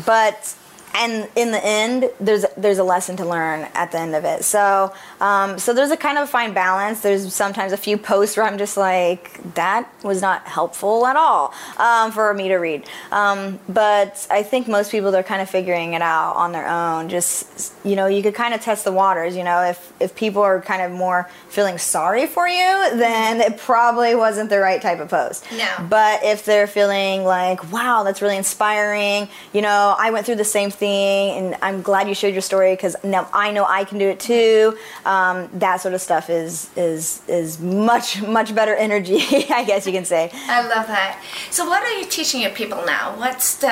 but 0.04 0.54
and 0.96 1.28
in 1.36 1.50
the 1.50 1.64
end 1.64 2.10
there's 2.20 2.44
there's 2.56 2.78
a 2.78 2.84
lesson 2.84 3.16
to 3.16 3.24
learn 3.24 3.68
at 3.74 3.92
the 3.92 3.98
end 3.98 4.14
of 4.14 4.24
it. 4.24 4.44
So 4.44 4.92
um, 5.20 5.58
so 5.58 5.74
there's 5.74 5.90
a 5.90 5.96
kind 5.96 6.18
of 6.18 6.24
a 6.24 6.26
fine 6.26 6.52
balance. 6.54 7.00
There's 7.00 7.32
sometimes 7.34 7.72
a 7.72 7.76
few 7.76 7.98
posts 7.98 8.36
where 8.36 8.46
i'm 8.46 8.58
just 8.58 8.76
like 8.76 9.40
that 9.54 9.90
was 10.02 10.20
not 10.20 10.46
helpful 10.46 11.06
at 11.06 11.16
all 11.16 11.52
um, 11.76 12.12
for 12.12 12.32
me 12.34 12.48
to 12.48 12.56
read. 12.56 12.84
Um, 13.12 13.58
but 13.68 14.26
i 14.30 14.42
think 14.42 14.68
most 14.68 14.90
people 14.90 15.10
they're 15.10 15.22
kind 15.22 15.42
of 15.42 15.50
figuring 15.50 15.92
it 15.92 16.02
out 16.02 16.34
on 16.36 16.52
their 16.52 16.68
own. 16.68 17.08
Just 17.08 17.72
you 17.84 17.96
know 17.96 18.06
you 18.06 18.22
could 18.22 18.34
kind 18.34 18.54
of 18.54 18.60
test 18.60 18.84
the 18.84 18.92
waters 18.92 19.36
you 19.36 19.44
know. 19.44 19.62
If 19.62 19.92
if 20.00 20.14
people 20.14 20.42
are 20.42 20.60
kind 20.60 20.82
of 20.82 20.92
more 20.92 21.28
feeling 21.48 21.78
sorry 21.78 22.26
for 22.26 22.48
you 22.48 22.96
then 22.96 23.40
it 23.40 23.58
probably 23.58 24.14
wasn't 24.14 24.50
the 24.50 24.58
right 24.58 24.80
type 24.80 25.00
of 25.00 25.08
post. 25.08 25.44
No. 25.52 25.86
but 25.88 26.24
if 26.24 26.44
they're 26.44 26.66
feeling 26.66 27.24
like, 27.24 27.72
wow, 27.72 28.02
that's 28.02 28.22
really 28.22 28.36
inspiring, 28.36 29.28
you 29.52 29.62
know, 29.62 29.94
I 29.98 30.10
went 30.10 30.26
through 30.26 30.36
the 30.36 30.44
same 30.44 30.70
thing 30.70 30.85
and 30.86 31.56
I'm 31.62 31.82
glad 31.82 32.08
you 32.08 32.14
shared 32.14 32.34
your 32.34 32.42
story 32.42 32.72
because 32.74 32.96
now 33.04 33.28
I 33.32 33.50
know 33.52 33.64
I 33.66 33.84
can 33.84 33.98
do 33.98 34.08
it 34.08 34.20
too. 34.20 34.76
Um, 35.04 35.48
that 35.54 35.80
sort 35.80 35.94
of 35.94 36.00
stuff 36.00 36.30
is 36.30 36.70
is 36.76 37.22
is 37.28 37.60
much 37.60 38.22
much 38.22 38.54
better 38.54 38.74
energy, 38.74 39.18
I 39.50 39.64
guess 39.64 39.86
you 39.86 39.92
can 39.92 40.04
say. 40.04 40.30
I 40.32 40.62
love 40.62 40.86
that. 40.86 41.22
So, 41.50 41.66
what 41.66 41.82
are 41.82 41.98
you 41.98 42.06
teaching 42.06 42.40
your 42.40 42.50
people 42.50 42.84
now? 42.86 43.16
What's 43.18 43.56
the 43.56 43.70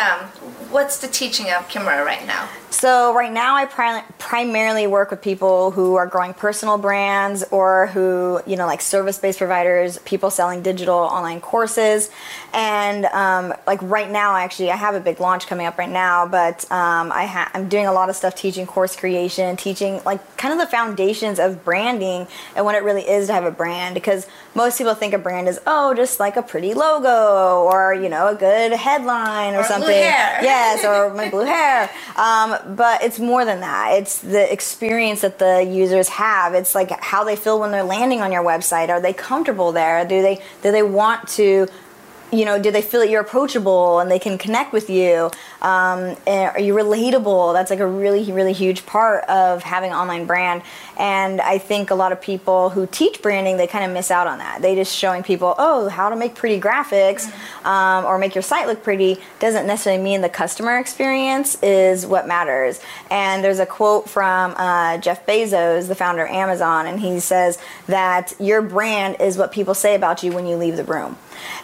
What's 0.70 0.98
the 0.98 1.08
teaching 1.08 1.46
of 1.46 1.68
Kimra 1.68 2.04
right 2.04 2.26
now? 2.26 2.48
So 2.74 3.14
right 3.14 3.32
now, 3.32 3.54
I 3.54 3.66
pri- 3.66 4.02
primarily 4.18 4.88
work 4.88 5.10
with 5.12 5.22
people 5.22 5.70
who 5.70 5.94
are 5.94 6.06
growing 6.08 6.34
personal 6.34 6.76
brands 6.76 7.44
or 7.52 7.86
who, 7.86 8.40
you 8.46 8.56
know, 8.56 8.66
like 8.66 8.80
service-based 8.80 9.38
providers, 9.38 9.98
people 9.98 10.28
selling 10.28 10.60
digital 10.60 10.96
online 10.98 11.40
courses, 11.40 12.10
and 12.52 13.04
um, 13.06 13.54
like 13.66 13.80
right 13.82 14.10
now, 14.10 14.34
actually, 14.36 14.72
I 14.72 14.76
have 14.76 14.96
a 14.96 15.00
big 15.00 15.20
launch 15.20 15.46
coming 15.46 15.66
up 15.66 15.78
right 15.78 15.88
now. 15.88 16.26
But 16.26 16.70
um, 16.72 17.12
I 17.12 17.26
ha- 17.26 17.50
I'm 17.54 17.68
doing 17.68 17.86
a 17.86 17.92
lot 17.92 18.08
of 18.10 18.16
stuff 18.16 18.34
teaching 18.34 18.66
course 18.66 18.96
creation, 18.96 19.56
teaching 19.56 20.00
like 20.04 20.36
kind 20.36 20.52
of 20.52 20.58
the 20.58 20.66
foundations 20.66 21.38
of 21.38 21.64
branding 21.64 22.26
and 22.56 22.64
what 22.64 22.74
it 22.74 22.82
really 22.82 23.02
is 23.08 23.28
to 23.28 23.34
have 23.34 23.44
a 23.44 23.50
brand. 23.52 23.94
Because 23.94 24.26
most 24.54 24.78
people 24.78 24.94
think 24.94 25.14
a 25.14 25.18
brand 25.18 25.48
is 25.48 25.60
oh, 25.66 25.94
just 25.94 26.18
like 26.18 26.36
a 26.36 26.42
pretty 26.42 26.74
logo 26.74 27.62
or 27.62 27.94
you 27.94 28.08
know 28.08 28.28
a 28.28 28.34
good 28.34 28.72
headline 28.72 29.54
or, 29.54 29.58
Or 29.58 29.62
blue 29.62 29.68
something. 29.68 29.90
hair. 29.90 30.40
Yes, 30.42 30.84
or 30.84 31.14
my 31.14 31.30
blue 31.30 31.44
hair. 31.44 31.88
Um, 32.14 32.56
but 32.66 33.02
it's 33.02 33.18
more 33.18 33.44
than 33.44 33.60
that. 33.60 33.92
It's 33.94 34.18
the 34.18 34.52
experience 34.52 35.20
that 35.22 35.38
the 35.38 35.62
users 35.62 36.08
have. 36.10 36.54
It's 36.54 36.74
like 36.74 36.90
how 37.00 37.24
they 37.24 37.36
feel 37.36 37.60
when 37.60 37.70
they're 37.70 37.82
landing 37.82 38.20
on 38.20 38.32
your 38.32 38.42
website. 38.42 38.88
Are 38.88 39.00
they 39.00 39.12
comfortable 39.12 39.72
there? 39.72 40.04
Do 40.04 40.22
they 40.22 40.40
do 40.62 40.72
they 40.72 40.82
want 40.82 41.28
to 41.30 41.66
you 42.38 42.44
know, 42.44 42.60
do 42.60 42.70
they 42.70 42.82
feel 42.82 43.00
that 43.00 43.10
you're 43.10 43.20
approachable 43.20 44.00
and 44.00 44.10
they 44.10 44.18
can 44.18 44.38
connect 44.38 44.72
with 44.72 44.90
you? 44.90 45.30
Um, 45.62 46.16
and 46.26 46.50
are 46.54 46.60
you 46.60 46.74
relatable? 46.74 47.52
That's 47.52 47.70
like 47.70 47.80
a 47.80 47.86
really, 47.86 48.30
really 48.32 48.52
huge 48.52 48.86
part 48.86 49.24
of 49.24 49.62
having 49.62 49.90
an 49.90 49.96
online 49.96 50.26
brand. 50.26 50.62
And 50.98 51.40
I 51.40 51.58
think 51.58 51.90
a 51.90 51.94
lot 51.94 52.12
of 52.12 52.20
people 52.20 52.70
who 52.70 52.86
teach 52.86 53.22
branding, 53.22 53.56
they 53.56 53.66
kind 53.66 53.84
of 53.84 53.90
miss 53.92 54.10
out 54.10 54.26
on 54.26 54.38
that. 54.38 54.62
They 54.62 54.74
just 54.74 54.94
showing 54.94 55.22
people, 55.22 55.54
oh, 55.58 55.88
how 55.88 56.10
to 56.10 56.16
make 56.16 56.34
pretty 56.34 56.60
graphics 56.60 57.32
um, 57.64 58.04
or 58.04 58.18
make 58.18 58.34
your 58.34 58.42
site 58.42 58.66
look 58.66 58.82
pretty 58.82 59.18
doesn't 59.40 59.66
necessarily 59.66 60.02
mean 60.02 60.20
the 60.20 60.28
customer 60.28 60.78
experience 60.78 61.56
is 61.62 62.06
what 62.06 62.28
matters. 62.28 62.80
And 63.10 63.42
there's 63.42 63.58
a 63.58 63.66
quote 63.66 64.08
from 64.08 64.54
uh, 64.56 64.98
Jeff 64.98 65.26
Bezos, 65.26 65.88
the 65.88 65.94
founder 65.94 66.24
of 66.24 66.30
Amazon, 66.30 66.86
and 66.86 67.00
he 67.00 67.20
says 67.20 67.58
that 67.86 68.34
your 68.38 68.62
brand 68.62 69.16
is 69.20 69.36
what 69.36 69.52
people 69.52 69.74
say 69.74 69.94
about 69.94 70.22
you 70.22 70.32
when 70.32 70.46
you 70.46 70.56
leave 70.56 70.76
the 70.76 70.84
room. 70.84 71.16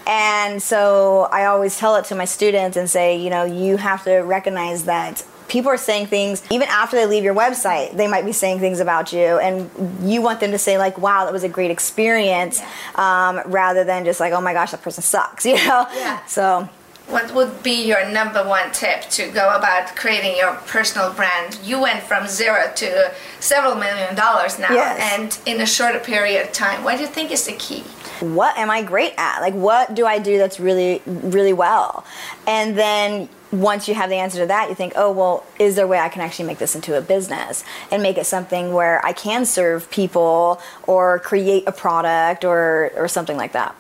And 0.07 0.63
so 0.63 1.29
I 1.31 1.47
always 1.47 1.79
tell 1.79 1.97
it 1.97 2.05
to 2.07 2.15
my 2.15 2.25
students 2.25 2.77
and 2.77 2.89
say, 2.89 3.17
you 3.17 3.31
know, 3.31 3.45
you 3.45 3.77
have 3.77 4.05
to 4.05 4.19
recognize 4.19 4.85
that 4.85 5.25
people 5.49 5.71
are 5.71 5.77
saying 5.77 6.07
things 6.07 6.45
even 6.51 6.69
after 6.69 6.97
they 6.97 7.07
leave 7.07 7.25
your 7.25 7.35
website 7.35 7.97
they 7.97 8.07
might 8.07 8.25
be 8.25 8.33
saying 8.33 8.61
things 8.61 8.79
about 8.81 9.13
you. 9.13 9.39
And 9.39 9.69
you 10.09 10.23
want 10.23 10.41
them 10.41 10.53
to 10.53 10.59
say 10.59 10.79
like 10.79 10.97
wow 10.97 11.25
that 11.25 11.33
was 11.33 11.43
a 11.43 11.49
great 11.49 11.71
experience 11.71 12.63
um, 12.95 13.41
rather 13.47 13.85
than 13.85 14.05
just 14.05 14.21
like 14.21 14.33
oh 14.33 14.41
my 14.41 14.53
gosh 14.53 14.71
that 14.71 14.83
person 14.83 15.03
sucks 15.03 15.45
you 15.51 15.57
know? 15.57 15.87
Yeah. 15.93 16.25
so 16.27 16.69
What 17.11 17.35
would 17.35 17.63
be 17.63 17.87
your 17.87 18.09
number 18.09 18.43
one 18.47 18.71
tip 18.73 19.03
to 19.11 19.29
go 19.31 19.51
about 19.57 19.97
creating 19.97 20.37
your 20.37 20.55
personal 20.67 21.13
brand? 21.13 21.59
You 21.65 21.81
went 21.81 22.03
from 22.05 22.27
zero 22.29 22.71
to 22.77 23.13
several 23.41 23.75
million 23.75 24.15
dollars 24.15 24.59
now, 24.59 24.73
Yes. 24.73 25.01
and 25.19 25.39
in 25.55 25.61
a 25.61 25.67
shorter 25.67 25.99
period 25.99 26.47
of 26.47 26.53
time. 26.53 26.85
What 26.85 26.97
do 26.97 27.03
you 27.03 27.09
think 27.09 27.31
is 27.33 27.47
the 27.47 27.53
key? 27.55 27.85
what 28.21 28.57
am 28.59 28.71
I 28.71 28.83
great 28.83 29.15
at? 29.17 29.41
Like, 29.41 29.55
what 29.55 29.95
do 29.95 30.05
I 30.05 30.19
do 30.19 30.37
that's 30.37 30.61
really, 30.61 31.01
really 31.07 31.55
well? 31.55 32.05
And 32.47 32.77
then 32.77 33.31
once 33.51 33.89
you 33.89 33.95
have 33.95 34.11
the 34.11 34.17
answer 34.17 34.41
to 34.41 34.47
that, 34.47 34.69
you 34.69 34.75
think, 34.75 34.93
oh, 34.95 35.11
well, 35.11 35.47
is 35.59 35.77
there 35.77 35.87
a 35.87 35.89
way 35.89 35.99
I 35.99 36.11
can 36.11 36.21
actually 36.21 36.45
make 36.45 36.59
this 36.59 36.75
into 36.75 36.99
a 36.99 37.01
business 37.01 37.65
and 37.91 38.03
make 38.03 38.19
it 38.19 38.27
something 38.27 38.75
where 38.75 39.05
I 39.07 39.15
can 39.15 39.47
serve 39.47 39.91
people 39.91 40.61
or 40.87 41.19
create 41.21 41.65
a 41.67 41.73
product 41.73 42.45
or, 42.45 42.93
or 42.95 43.09
something 43.09 43.39
like 43.39 43.53
that? 43.53 43.75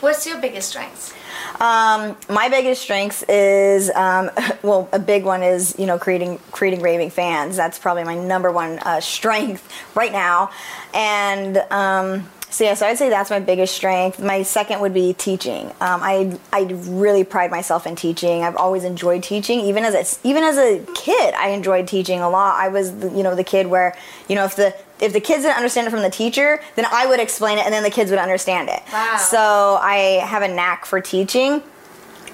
What's 0.00 0.26
your 0.26 0.38
biggest 0.42 0.68
strengths? 0.68 1.14
Um, 1.60 2.16
my 2.28 2.48
biggest 2.48 2.82
strength 2.82 3.24
is, 3.28 3.90
um, 3.90 4.30
well, 4.62 4.88
a 4.92 4.98
big 4.98 5.24
one 5.24 5.42
is 5.42 5.74
you 5.78 5.86
know 5.86 5.98
creating 5.98 6.38
creating 6.50 6.82
raving 6.82 7.10
fans. 7.10 7.56
That's 7.56 7.78
probably 7.78 8.04
my 8.04 8.16
number 8.16 8.50
one 8.50 8.78
uh, 8.80 9.00
strength 9.00 9.68
right 9.94 10.12
now, 10.12 10.50
and. 10.94 11.58
Um, 11.70 12.28
so 12.48 12.64
yeah, 12.64 12.74
so 12.74 12.86
I'd 12.86 12.96
say 12.96 13.10
that's 13.10 13.28
my 13.28 13.40
biggest 13.40 13.74
strength. 13.74 14.18
My 14.18 14.42
second 14.42 14.80
would 14.80 14.94
be 14.94 15.12
teaching. 15.12 15.66
Um, 15.80 16.00
I 16.02 16.38
I 16.52 16.62
really 16.62 17.24
pride 17.24 17.50
myself 17.50 17.86
in 17.86 17.96
teaching. 17.96 18.44
I've 18.44 18.56
always 18.56 18.84
enjoyed 18.84 19.24
teaching, 19.24 19.60
even 19.60 19.84
as 19.84 19.94
a, 19.94 20.26
even 20.26 20.42
as 20.42 20.56
a 20.56 20.82
kid. 20.94 21.34
I 21.34 21.48
enjoyed 21.48 21.86
teaching 21.86 22.20
a 22.20 22.30
lot. 22.30 22.58
I 22.58 22.68
was 22.68 22.96
the, 22.96 23.10
you 23.10 23.22
know 23.22 23.34
the 23.34 23.44
kid 23.44 23.66
where 23.66 23.94
you 24.28 24.36
know 24.36 24.44
if 24.44 24.56
the 24.56 24.74
if 25.00 25.12
the 25.12 25.20
kids 25.20 25.42
didn't 25.42 25.56
understand 25.56 25.86
it 25.86 25.90
from 25.90 26.02
the 26.02 26.10
teacher, 26.10 26.60
then 26.74 26.86
I 26.90 27.06
would 27.06 27.20
explain 27.20 27.58
it, 27.58 27.64
and 27.64 27.74
then 27.74 27.82
the 27.82 27.90
kids 27.90 28.10
would 28.10 28.20
understand 28.20 28.68
it. 28.68 28.82
Wow. 28.92 29.16
So 29.18 29.78
I 29.82 30.20
have 30.24 30.42
a 30.42 30.48
knack 30.48 30.86
for 30.86 31.00
teaching 31.00 31.62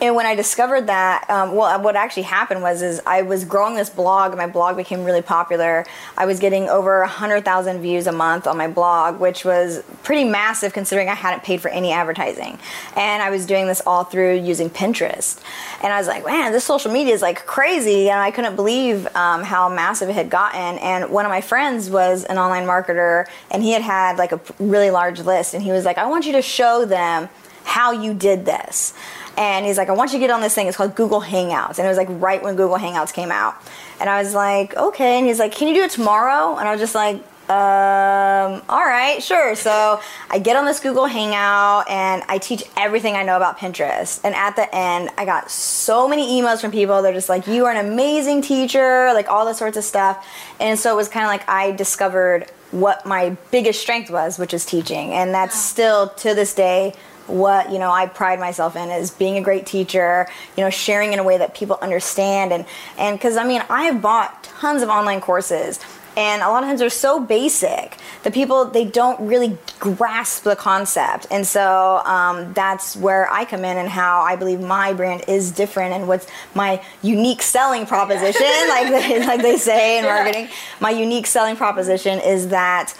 and 0.02 0.16
when 0.16 0.26
I 0.26 0.34
discovered 0.34 0.88
that, 0.88 1.30
um, 1.30 1.54
well, 1.54 1.80
what 1.80 1.94
actually 1.94 2.24
happened 2.24 2.60
was 2.60 2.82
is 2.82 3.00
I 3.06 3.22
was 3.22 3.44
growing 3.44 3.76
this 3.76 3.88
blog, 3.88 4.32
and 4.32 4.38
my 4.38 4.48
blog 4.48 4.76
became 4.76 5.04
really 5.04 5.22
popular. 5.22 5.86
I 6.18 6.26
was 6.26 6.40
getting 6.40 6.68
over 6.68 7.04
hundred 7.04 7.44
thousand 7.44 7.82
views 7.82 8.08
a 8.08 8.12
month 8.12 8.48
on 8.48 8.58
my 8.58 8.66
blog, 8.66 9.20
which 9.20 9.44
was 9.44 9.84
pretty 10.02 10.24
massive 10.24 10.72
considering 10.72 11.08
I 11.08 11.14
hadn't 11.14 11.44
paid 11.44 11.60
for 11.60 11.68
any 11.68 11.92
advertising, 11.92 12.58
and 12.96 13.22
I 13.22 13.30
was 13.30 13.46
doing 13.46 13.68
this 13.68 13.80
all 13.86 14.02
through 14.02 14.40
using 14.40 14.68
Pinterest. 14.68 15.40
And 15.84 15.92
I 15.92 15.98
was 15.98 16.08
like, 16.08 16.26
man, 16.26 16.50
this 16.50 16.64
social 16.64 16.90
media 16.90 17.14
is 17.14 17.22
like 17.22 17.46
crazy, 17.46 18.10
and 18.10 18.18
I 18.18 18.32
couldn't 18.32 18.56
believe 18.56 19.06
um, 19.14 19.44
how 19.44 19.68
massive 19.68 20.08
it 20.08 20.14
had 20.14 20.30
gotten. 20.30 20.78
And 20.78 21.10
one 21.10 21.24
of 21.24 21.30
my 21.30 21.40
friends 21.40 21.88
was 21.88 22.24
an 22.24 22.38
online 22.38 22.66
marketer, 22.66 23.26
and 23.52 23.62
he 23.62 23.70
had 23.70 23.82
had 23.82 24.18
like 24.18 24.32
a 24.32 24.40
really 24.58 24.90
large 24.90 25.20
list, 25.20 25.54
and 25.54 25.62
he 25.62 25.70
was 25.70 25.84
like, 25.84 25.96
I 25.96 26.06
want 26.06 26.26
you 26.26 26.32
to 26.32 26.42
show 26.42 26.84
them 26.84 27.28
how 27.64 27.92
you 27.92 28.14
did 28.14 28.44
this 28.44 28.94
and 29.36 29.64
he's 29.64 29.78
like, 29.78 29.88
I 29.88 29.92
want 29.92 30.12
you 30.12 30.18
to 30.18 30.26
get 30.26 30.30
on 30.30 30.40
this 30.40 30.54
thing. 30.54 30.66
It's 30.66 30.76
called 30.76 30.94
Google 30.94 31.20
Hangouts. 31.20 31.78
And 31.78 31.86
it 31.86 31.88
was 31.88 31.96
like 31.96 32.08
right 32.10 32.42
when 32.42 32.56
Google 32.56 32.76
Hangouts 32.76 33.12
came 33.12 33.30
out. 33.30 33.54
And 34.00 34.10
I 34.10 34.22
was 34.22 34.34
like, 34.34 34.76
okay. 34.76 35.18
And 35.18 35.26
he's 35.26 35.38
like, 35.38 35.52
can 35.52 35.68
you 35.68 35.74
do 35.74 35.82
it 35.82 35.90
tomorrow? 35.90 36.56
And 36.58 36.68
I 36.68 36.72
was 36.72 36.80
just 36.80 36.94
like, 36.94 37.16
um, 37.48 38.62
all 38.68 38.84
right, 38.84 39.22
sure. 39.22 39.54
So 39.54 40.00
I 40.30 40.38
get 40.38 40.56
on 40.56 40.64
this 40.64 40.80
Google 40.80 41.06
Hangout 41.06 41.88
and 41.88 42.22
I 42.28 42.38
teach 42.38 42.62
everything 42.76 43.14
I 43.14 43.24
know 43.24 43.36
about 43.36 43.58
Pinterest. 43.58 44.20
And 44.22 44.34
at 44.34 44.54
the 44.56 44.72
end, 44.74 45.10
I 45.18 45.24
got 45.24 45.50
so 45.50 46.06
many 46.08 46.40
emails 46.40 46.60
from 46.60 46.70
people. 46.70 47.02
They're 47.02 47.12
just 47.12 47.28
like, 47.28 47.46
you 47.46 47.66
are 47.66 47.72
an 47.72 47.84
amazing 47.84 48.42
teacher, 48.42 49.12
like 49.12 49.28
all 49.28 49.44
this 49.44 49.58
sorts 49.58 49.76
of 49.76 49.84
stuff. 49.84 50.26
And 50.60 50.78
so 50.78 50.92
it 50.92 50.96
was 50.96 51.08
kind 51.08 51.24
of 51.24 51.28
like 51.28 51.48
I 51.48 51.72
discovered 51.72 52.50
what 52.70 53.04
my 53.04 53.36
biggest 53.50 53.80
strength 53.80 54.10
was, 54.10 54.38
which 54.38 54.54
is 54.54 54.64
teaching. 54.64 55.12
And 55.12 55.34
that's 55.34 55.58
still 55.58 56.08
to 56.08 56.34
this 56.34 56.54
day 56.54 56.94
what 57.32 57.72
you 57.72 57.78
know 57.78 57.90
I 57.90 58.06
pride 58.06 58.38
myself 58.38 58.76
in 58.76 58.90
is 58.90 59.10
being 59.10 59.36
a 59.38 59.42
great 59.42 59.66
teacher, 59.66 60.28
you 60.56 60.62
know, 60.62 60.70
sharing 60.70 61.12
in 61.12 61.18
a 61.18 61.24
way 61.24 61.38
that 61.38 61.54
people 61.54 61.78
understand 61.80 62.52
and 62.52 62.66
and 62.98 63.18
because 63.18 63.36
I 63.36 63.44
mean 63.44 63.62
I 63.68 63.84
have 63.84 64.02
bought 64.02 64.44
tons 64.44 64.82
of 64.82 64.88
online 64.88 65.20
courses 65.20 65.80
and 66.16 66.42
a 66.42 66.48
lot 66.48 66.62
of 66.62 66.68
times 66.68 66.80
they're 66.80 66.90
so 66.90 67.20
basic 67.20 67.96
that 68.22 68.34
people 68.34 68.66
they 68.66 68.84
don't 68.84 69.18
really 69.26 69.56
grasp 69.78 70.44
the 70.44 70.56
concept 70.56 71.26
and 71.30 71.46
so 71.46 72.02
um, 72.04 72.52
that's 72.52 72.96
where 72.96 73.30
i 73.30 73.44
come 73.44 73.64
in 73.64 73.76
and 73.78 73.88
how 73.88 74.20
i 74.22 74.36
believe 74.36 74.60
my 74.60 74.92
brand 74.92 75.24
is 75.28 75.50
different 75.50 75.94
and 75.94 76.06
what's 76.06 76.26
my 76.54 76.82
unique 77.02 77.42
selling 77.42 77.86
proposition 77.86 78.42
yeah. 78.42 78.66
like, 78.68 78.88
they, 78.88 79.26
like 79.26 79.42
they 79.42 79.56
say 79.56 79.98
in 79.98 80.04
yeah. 80.04 80.14
marketing 80.14 80.48
my 80.80 80.90
unique 80.90 81.26
selling 81.26 81.56
proposition 81.56 82.20
is 82.20 82.48
that 82.48 82.94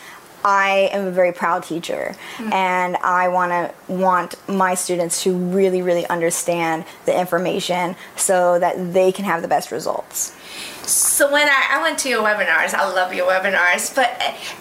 I 0.45 0.91
am 0.93 1.07
a 1.07 1.11
very 1.11 1.33
proud 1.33 1.63
teacher, 1.63 2.17
mm-hmm. 2.37 2.53
and 2.53 2.97
I 2.97 3.29
want 3.29 3.53
to 3.53 3.93
want 3.93 4.37
my 4.49 4.75
students 4.75 5.23
to 5.25 5.35
really, 5.35 5.83
really 5.83 6.07
understand 6.07 6.85
the 7.07 7.19
information 7.19 7.97
so 8.17 8.59
that 8.59 8.93
they 8.93 9.13
can 9.13 9.25
have 9.25 9.43
the 9.43 9.49
best 9.49 9.71
results. 9.71 10.37
So 10.87 11.31
when 11.31 11.49
I, 11.49 11.79
I, 11.79 11.83
went 11.83 11.99
to 12.01 12.09
your 12.09 12.23
webinars, 12.23 12.75
I 12.75 12.91
love 12.93 13.15
your 13.15 13.29
webinars, 13.29 13.95
but 13.95 14.11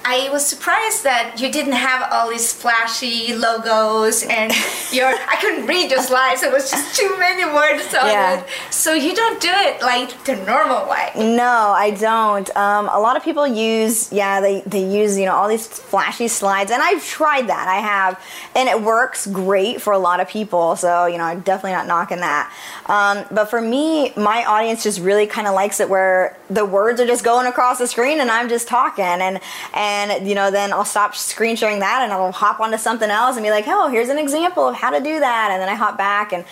I 0.06 0.30
was 0.32 0.46
surprised 0.46 1.04
that 1.04 1.40
you 1.40 1.52
didn't 1.52 1.74
have 1.74 2.12
all 2.12 2.30
these 2.30 2.54
flashy 2.54 3.34
logos 3.34 4.24
and 4.24 4.54
your 4.92 5.08
I 5.08 5.38
couldn't 5.42 5.66
read 5.66 5.90
your 5.90 6.02
slides. 6.02 6.44
It 6.44 6.52
was 6.52 6.70
just 6.70 6.96
too 6.96 7.16
many 7.18 7.46
words 7.46 7.94
on 7.96 8.06
yeah. 8.06 8.40
it. 8.40 8.48
So 8.70 8.94
you 8.94 9.16
don't 9.16 9.42
do 9.42 9.50
it 9.52 9.82
like 9.82 10.24
the 10.26 10.36
normal 10.46 10.88
way. 10.88 11.12
No, 11.16 11.74
I 11.76 11.92
don't. 11.92 12.56
Um, 12.56 12.90
a 12.90 13.00
lot 13.00 13.18
of 13.18 13.24
people 13.24 13.48
use 13.48 14.12
yeah 14.14 14.42
they, 14.42 14.62
they 14.62 14.84
use 14.84 15.18
you 15.18 15.26
know 15.26 15.34
all 15.34 15.48
these 15.48 15.68
flashy 15.68 16.28
slides, 16.28 16.70
and 16.70 16.84
I've 16.84 17.04
tried 17.04 17.48
that. 17.48 17.68
I 17.68 17.80
have, 17.80 18.24
and 18.56 18.70
it 18.70 18.82
works 18.82 19.26
great 19.26 19.82
for 19.82 19.94
a 19.94 20.00
lot 20.00 20.20
of 20.20 20.28
people. 20.28 20.76
So 20.76 21.08
you 21.08 21.18
know 21.18 21.24
I'm 21.24 21.40
definitely 21.42 21.74
not 21.74 21.88
knocking 21.88 22.20
that. 22.20 22.54
Um, 22.86 23.26
but 23.32 23.46
for 23.46 23.62
me, 23.62 24.14
my 24.16 24.46
audience 24.46 24.84
just 24.84 25.00
really 25.00 25.26
kind 25.26 25.48
of 25.48 25.56
likes 25.56 25.80
it 25.80 25.90
where 25.90 26.11
where 26.12 26.38
the 26.50 26.66
words 26.66 27.00
are 27.00 27.08
just 27.08 27.24
going 27.24 27.48
across 27.48 27.78
the 27.78 27.88
screen 27.88 28.20
and 28.20 28.30
I'm 28.30 28.50
just 28.50 28.68
talking. 28.68 29.06
And 29.06 29.40
and 29.74 30.28
you 30.28 30.36
know 30.36 30.52
then 30.52 30.74
I'll 30.74 30.86
stop 30.86 31.16
screen 31.16 31.56
sharing 31.56 31.80
that 31.80 32.02
and 32.04 32.12
I'll 32.12 32.32
hop 32.32 32.60
onto 32.60 32.78
something 32.78 33.10
else 33.10 33.38
and 33.38 33.44
be 33.44 33.52
like 33.52 33.66
oh 33.68 33.88
here's 33.90 34.10
an 34.10 34.18
example 34.18 34.68
of 34.68 34.76
how 34.76 34.90
to 34.90 35.00
do 35.00 35.20
that. 35.20 35.50
And 35.52 35.62
then 35.62 35.70
I 35.70 35.76
hop 35.76 35.98
back. 35.98 36.34
And 36.34 36.44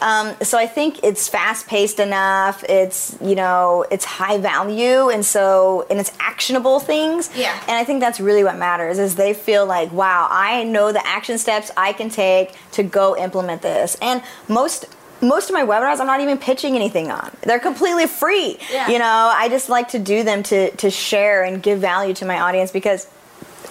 um, 0.00 0.36
so 0.42 0.56
I 0.56 0.66
think 0.66 1.02
it's 1.02 1.28
fast 1.28 1.66
paced 1.66 1.98
enough. 1.98 2.62
It's 2.68 3.16
you 3.20 3.34
know 3.34 3.84
it's 3.90 4.04
high 4.04 4.38
value 4.38 5.10
and 5.10 5.24
so 5.24 5.86
and 5.90 5.98
it's 5.98 6.12
actionable 6.20 6.78
things. 6.78 7.30
Yeah. 7.36 7.58
And 7.62 7.72
I 7.72 7.84
think 7.84 8.00
that's 8.00 8.20
really 8.20 8.44
what 8.44 8.56
matters 8.56 8.98
is 8.98 9.16
they 9.16 9.34
feel 9.34 9.66
like 9.66 9.90
wow 9.92 10.28
I 10.30 10.62
know 10.62 10.92
the 10.92 11.04
action 11.06 11.38
steps 11.38 11.70
I 11.76 11.92
can 11.92 12.08
take 12.08 12.54
to 12.72 12.82
go 12.84 13.16
implement 13.16 13.62
this. 13.62 13.96
And 14.00 14.22
most 14.46 14.86
most 15.20 15.50
of 15.50 15.54
my 15.54 15.62
webinars 15.62 16.00
I'm 16.00 16.06
not 16.06 16.20
even 16.20 16.38
pitching 16.38 16.74
anything 16.74 17.10
on. 17.10 17.30
They're 17.42 17.58
completely 17.58 18.06
free. 18.06 18.58
Yeah. 18.70 18.88
You 18.88 18.98
know, 18.98 19.32
I 19.34 19.48
just 19.48 19.68
like 19.68 19.88
to 19.88 19.98
do 19.98 20.22
them 20.22 20.42
to 20.44 20.70
to 20.70 20.90
share 20.90 21.44
and 21.44 21.62
give 21.62 21.80
value 21.80 22.14
to 22.14 22.24
my 22.24 22.40
audience 22.40 22.70
because 22.70 23.06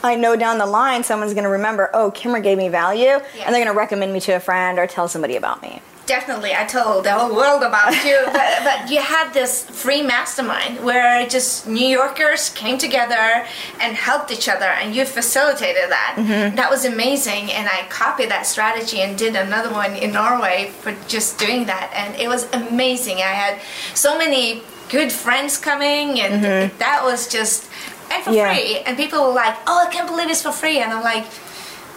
I 0.04 0.16
know 0.16 0.36
down 0.36 0.58
the 0.58 0.66
line 0.66 1.04
someone's 1.04 1.34
going 1.34 1.46
to 1.46 1.50
remember, 1.50 1.90
"Oh, 1.94 2.12
Kimra 2.12 2.44
gave 2.44 2.58
me 2.58 2.70
value," 2.70 3.06
yeah. 3.06 3.20
and 3.46 3.54
they're 3.56 3.64
going 3.64 3.74
to 3.74 3.78
recommend 3.78 4.14
me 4.14 4.20
to 4.22 4.34
a 4.34 4.40
friend 4.40 4.78
or 4.78 4.88
tell 4.88 5.08
somebody 5.08 5.36
about 5.36 5.62
me 5.62 5.82
definitely 6.08 6.56
I 6.56 6.66
told 6.66 7.04
the 7.04 7.12
whole 7.12 7.36
world 7.36 7.62
about 7.62 7.92
you. 8.04 8.18
but, 8.26 8.64
but 8.64 8.90
you 8.90 9.00
had 9.00 9.32
this 9.34 9.70
free 9.70 10.02
mastermind 10.02 10.84
where 10.84 11.28
just 11.28 11.68
New 11.68 11.86
Yorkers 11.86 12.50
came 12.50 12.78
together 12.78 13.46
and 13.80 13.96
helped 13.96 14.32
each 14.32 14.50
other, 14.50 14.66
and 14.66 14.96
you 14.96 15.06
facilitated 15.06 15.92
that. 15.92 16.16
Mm-hmm. 16.18 16.56
That 16.56 16.70
was 16.72 16.86
amazing, 16.86 17.52
and 17.52 17.68
I 17.68 17.86
copied 17.90 18.32
that 18.32 18.48
strategy 18.48 19.02
and 19.02 19.18
did 19.18 19.36
another 19.36 19.72
one 19.72 19.96
in 19.96 20.12
Norway 20.14 20.72
for 20.80 20.96
just 21.08 21.38
doing 21.38 21.66
that, 21.66 21.92
and 21.94 22.16
it 22.16 22.28
was 22.28 22.52
amazing. 22.54 23.18
I 23.18 23.34
had 23.44 23.62
so 23.94 24.18
many 24.18 24.64
good 24.90 25.12
friends 25.12 25.58
coming, 25.58 26.20
and 26.22 26.44
mm-hmm. 26.44 26.78
that 26.80 27.02
was 27.04 27.28
just 27.28 27.70
and 28.10 28.24
for 28.24 28.32
yeah. 28.32 28.54
free. 28.54 28.80
And 28.80 28.96
people 28.96 29.20
were 29.20 29.34
like, 29.34 29.56
"Oh, 29.68 29.86
I 29.86 29.92
can't 29.92 30.08
believe 30.08 30.30
it's 30.30 30.42
for 30.42 30.54
free," 30.54 30.80
and 30.80 30.92
I'm 30.94 31.04
like 31.04 31.26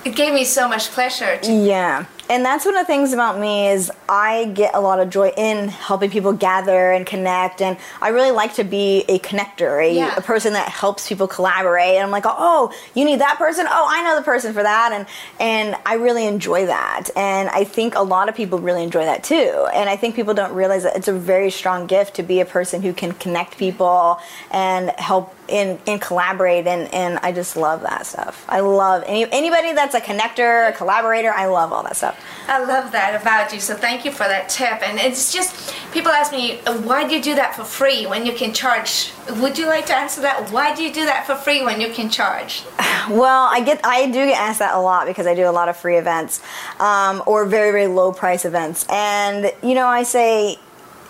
it 0.04 0.16
gave 0.16 0.32
me 0.32 0.44
so 0.44 0.68
much 0.68 0.90
pleasure. 0.90 1.36
To- 1.38 1.52
yeah. 1.52 2.06
And 2.30 2.44
that's 2.44 2.64
one 2.64 2.76
of 2.76 2.82
the 2.82 2.86
things 2.86 3.12
about 3.12 3.40
me 3.40 3.68
is 3.70 3.90
I 4.08 4.52
get 4.54 4.76
a 4.76 4.80
lot 4.80 5.00
of 5.00 5.10
joy 5.10 5.32
in 5.36 5.68
helping 5.68 6.10
people 6.10 6.32
gather 6.32 6.92
and 6.92 7.04
connect, 7.04 7.60
and 7.60 7.76
I 8.00 8.10
really 8.10 8.30
like 8.30 8.54
to 8.54 8.64
be 8.64 9.04
a 9.08 9.18
connector, 9.18 9.84
a, 9.84 9.92
yeah. 9.92 10.14
a 10.16 10.22
person 10.22 10.52
that 10.52 10.68
helps 10.68 11.08
people 11.08 11.26
collaborate. 11.26 11.96
And 11.96 12.04
I'm 12.04 12.12
like, 12.12 12.24
oh, 12.26 12.72
you 12.94 13.04
need 13.04 13.20
that 13.20 13.36
person? 13.36 13.66
Oh, 13.68 13.86
I 13.88 14.04
know 14.04 14.14
the 14.14 14.24
person 14.24 14.52
for 14.54 14.62
that, 14.62 14.92
and 14.92 15.06
and 15.40 15.76
I 15.84 15.94
really 15.94 16.24
enjoy 16.24 16.66
that. 16.66 17.10
And 17.16 17.48
I 17.48 17.64
think 17.64 17.96
a 17.96 18.02
lot 18.02 18.28
of 18.28 18.36
people 18.36 18.60
really 18.60 18.84
enjoy 18.84 19.04
that 19.04 19.24
too. 19.24 19.66
And 19.74 19.90
I 19.90 19.96
think 19.96 20.14
people 20.14 20.32
don't 20.32 20.54
realize 20.54 20.84
that 20.84 20.96
it's 20.96 21.08
a 21.08 21.12
very 21.12 21.50
strong 21.50 21.88
gift 21.88 22.14
to 22.14 22.22
be 22.22 22.38
a 22.40 22.46
person 22.46 22.80
who 22.80 22.92
can 22.92 23.10
connect 23.12 23.58
people 23.58 24.20
and 24.52 24.90
help 24.98 25.34
and, 25.50 25.78
and 25.86 26.00
collaborate 26.00 26.66
and, 26.66 26.92
and 26.94 27.18
I 27.22 27.32
just 27.32 27.56
love 27.56 27.82
that 27.82 28.06
stuff. 28.06 28.44
I 28.48 28.60
love 28.60 29.04
any, 29.06 29.30
anybody 29.32 29.72
that's 29.72 29.94
a 29.94 30.00
connector, 30.00 30.68
a 30.68 30.72
collaborator, 30.72 31.32
I 31.32 31.46
love 31.46 31.72
all 31.72 31.82
that 31.82 31.96
stuff. 31.96 32.18
I 32.48 32.64
love 32.64 32.92
that 32.92 33.20
about 33.20 33.52
you. 33.52 33.60
So 33.60 33.74
thank 33.74 34.04
you 34.04 34.10
for 34.10 34.24
that 34.24 34.48
tip. 34.48 34.82
And 34.82 34.98
it's 34.98 35.32
just 35.32 35.74
people 35.92 36.10
ask 36.10 36.32
me, 36.32 36.58
why 36.84 37.06
do 37.06 37.14
you 37.14 37.22
do 37.22 37.34
that 37.34 37.54
for 37.54 37.64
free 37.64 38.06
when 38.06 38.26
you 38.26 38.32
can 38.32 38.52
charge? 38.52 39.12
Would 39.28 39.58
you 39.58 39.66
like 39.66 39.86
to 39.86 39.96
answer 39.96 40.20
that? 40.22 40.50
Why 40.50 40.74
do 40.74 40.82
you 40.82 40.92
do 40.92 41.04
that 41.04 41.26
for 41.26 41.34
free 41.34 41.64
when 41.64 41.80
you 41.80 41.90
can 41.90 42.10
charge? 42.10 42.64
Well, 43.08 43.48
I 43.50 43.60
get 43.60 43.80
I 43.82 44.06
do 44.06 44.26
get 44.26 44.38
asked 44.38 44.58
that 44.58 44.74
a 44.74 44.78
lot 44.78 45.06
because 45.06 45.26
I 45.26 45.34
do 45.34 45.48
a 45.48 45.50
lot 45.50 45.68
of 45.68 45.76
free 45.76 45.96
events 45.96 46.42
um, 46.78 47.22
or 47.26 47.46
very 47.46 47.72
very 47.72 47.86
low 47.86 48.12
price 48.12 48.44
events, 48.44 48.86
and 48.88 49.50
you 49.62 49.74
know 49.74 49.86
I 49.86 50.02
say 50.02 50.58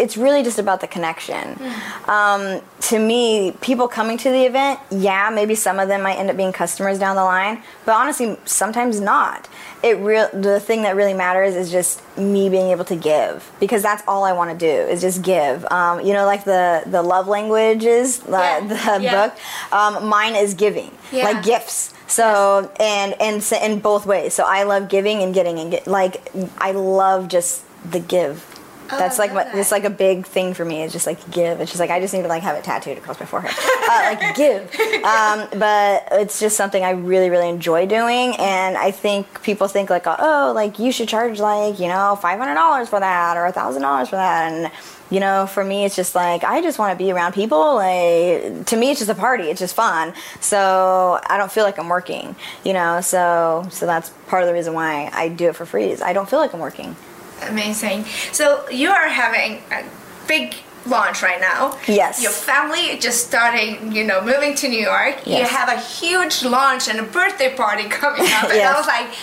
it's 0.00 0.16
really 0.16 0.42
just 0.42 0.58
about 0.58 0.80
the 0.80 0.86
connection. 0.86 1.60
Um, 2.06 2.62
to 2.88 2.98
me, 2.98 3.52
people 3.60 3.86
coming 3.86 4.16
to 4.18 4.30
the 4.30 4.46
event, 4.46 4.80
yeah, 4.90 5.30
maybe 5.30 5.54
some 5.54 5.78
of 5.78 5.88
them 5.88 6.02
might 6.02 6.14
end 6.14 6.30
up 6.30 6.36
being 6.36 6.52
customers 6.52 6.98
down 6.98 7.16
the 7.16 7.24
line, 7.24 7.62
but 7.84 7.92
honestly, 7.92 8.36
sometimes 8.46 8.98
not. 8.98 9.48
It 9.82 9.98
real 9.98 10.28
the 10.32 10.60
thing 10.60 10.82
that 10.82 10.96
really 10.96 11.14
matters 11.14 11.54
is 11.54 11.70
just 11.70 12.02
me 12.18 12.48
being 12.48 12.70
able 12.70 12.84
to 12.86 12.96
give 12.96 13.50
because 13.60 13.82
that's 13.82 14.02
all 14.08 14.24
I 14.24 14.32
want 14.32 14.50
to 14.50 14.56
do 14.56 14.66
is 14.66 15.00
just 15.00 15.22
give. 15.22 15.64
Um, 15.70 16.04
you 16.04 16.12
know, 16.12 16.26
like 16.26 16.44
the 16.44 16.82
the 16.86 17.02
love 17.02 17.28
languages, 17.28 18.22
yeah. 18.28 18.60
the 18.60 19.02
yeah. 19.02 19.28
book. 19.28 19.38
Um, 19.72 20.06
mine 20.06 20.34
is 20.34 20.54
giving, 20.54 20.90
yeah. 21.12 21.24
like 21.24 21.44
gifts. 21.44 21.94
So 22.08 22.70
and 22.80 23.14
and 23.20 23.42
in 23.62 23.80
both 23.80 24.04
ways. 24.04 24.34
So 24.34 24.44
I 24.46 24.64
love 24.64 24.88
giving 24.88 25.22
and 25.22 25.32
getting 25.32 25.58
and 25.58 25.70
get 25.70 25.86
like 25.86 26.30
I 26.58 26.72
love 26.72 27.28
just 27.28 27.64
the 27.90 28.00
give 28.00 28.49
That's 28.90 29.18
like 29.18 29.32
what 29.32 29.48
it's 29.54 29.70
like 29.70 29.84
a 29.84 29.90
big 29.90 30.26
thing 30.26 30.54
for 30.54 30.64
me. 30.64 30.82
It's 30.82 30.92
just 30.92 31.06
like 31.06 31.30
give. 31.30 31.60
It's 31.60 31.70
just 31.70 31.80
like 31.80 31.90
I 31.90 32.00
just 32.00 32.12
need 32.14 32.22
to 32.22 32.28
like 32.28 32.42
have 32.42 32.56
it 32.56 32.64
tattooed 32.64 32.98
across 32.98 33.18
my 33.20 33.26
forehead. 33.26 33.52
uh, 33.88 34.16
like 34.16 34.34
give. 34.36 34.62
Um, 35.04 35.48
but 35.58 36.08
it's 36.12 36.40
just 36.40 36.56
something 36.56 36.82
I 36.84 36.90
really 36.90 37.30
really 37.30 37.48
enjoy 37.48 37.86
doing, 37.86 38.34
and 38.38 38.76
I 38.76 38.90
think 38.90 39.42
people 39.42 39.68
think 39.68 39.90
like 39.90 40.04
oh 40.06 40.52
like 40.54 40.78
you 40.78 40.92
should 40.92 41.08
charge 41.08 41.40
like 41.40 41.78
you 41.78 41.88
know 41.88 42.16
five 42.20 42.38
hundred 42.38 42.54
dollars 42.54 42.88
for 42.88 43.00
that 43.00 43.36
or 43.36 43.46
a 43.46 43.52
thousand 43.52 43.82
dollars 43.82 44.08
for 44.08 44.16
that, 44.16 44.52
and 44.52 44.70
you 45.10 45.20
know 45.20 45.46
for 45.46 45.64
me 45.64 45.84
it's 45.84 45.96
just 45.96 46.14
like 46.14 46.44
I 46.44 46.60
just 46.62 46.78
want 46.78 46.96
to 46.98 47.04
be 47.04 47.10
around 47.12 47.32
people. 47.32 47.76
Like 47.76 48.66
to 48.66 48.76
me 48.76 48.90
it's 48.90 49.00
just 49.00 49.10
a 49.10 49.14
party. 49.14 49.44
It's 49.44 49.60
just 49.60 49.74
fun. 49.74 50.14
So 50.40 51.20
I 51.28 51.36
don't 51.38 51.50
feel 51.50 51.64
like 51.64 51.78
I'm 51.78 51.88
working. 51.88 52.34
You 52.64 52.72
know. 52.72 53.00
So 53.00 53.66
so 53.70 53.86
that's 53.86 54.10
part 54.28 54.42
of 54.42 54.46
the 54.46 54.52
reason 54.52 54.74
why 54.74 55.10
I 55.12 55.28
do 55.28 55.48
it 55.48 55.56
for 55.56 55.66
free. 55.66 55.86
Is 55.86 56.02
I 56.02 56.12
don't 56.12 56.28
feel 56.28 56.38
like 56.38 56.52
I'm 56.54 56.60
working. 56.60 56.96
Amazing. 57.42 58.04
So 58.32 58.68
you 58.70 58.90
are 58.90 59.08
having 59.08 59.62
a 59.70 59.84
big 60.26 60.54
launch 60.86 61.22
right 61.22 61.40
now. 61.40 61.78
Yes. 61.86 62.22
Your 62.22 62.32
family 62.32 62.98
just 62.98 63.26
starting, 63.26 63.92
you 63.92 64.04
know, 64.04 64.22
moving 64.22 64.54
to 64.56 64.68
New 64.68 64.80
York. 64.80 65.16
Yes. 65.24 65.50
You 65.50 65.56
have 65.56 65.68
a 65.68 65.80
huge 65.80 66.42
launch 66.42 66.88
and 66.88 66.98
a 67.00 67.02
birthday 67.02 67.54
party 67.54 67.84
coming 67.88 68.26
up. 68.32 68.50
And 68.50 68.62
I 68.62 68.74
was 68.76 68.86
like, 68.86 69.14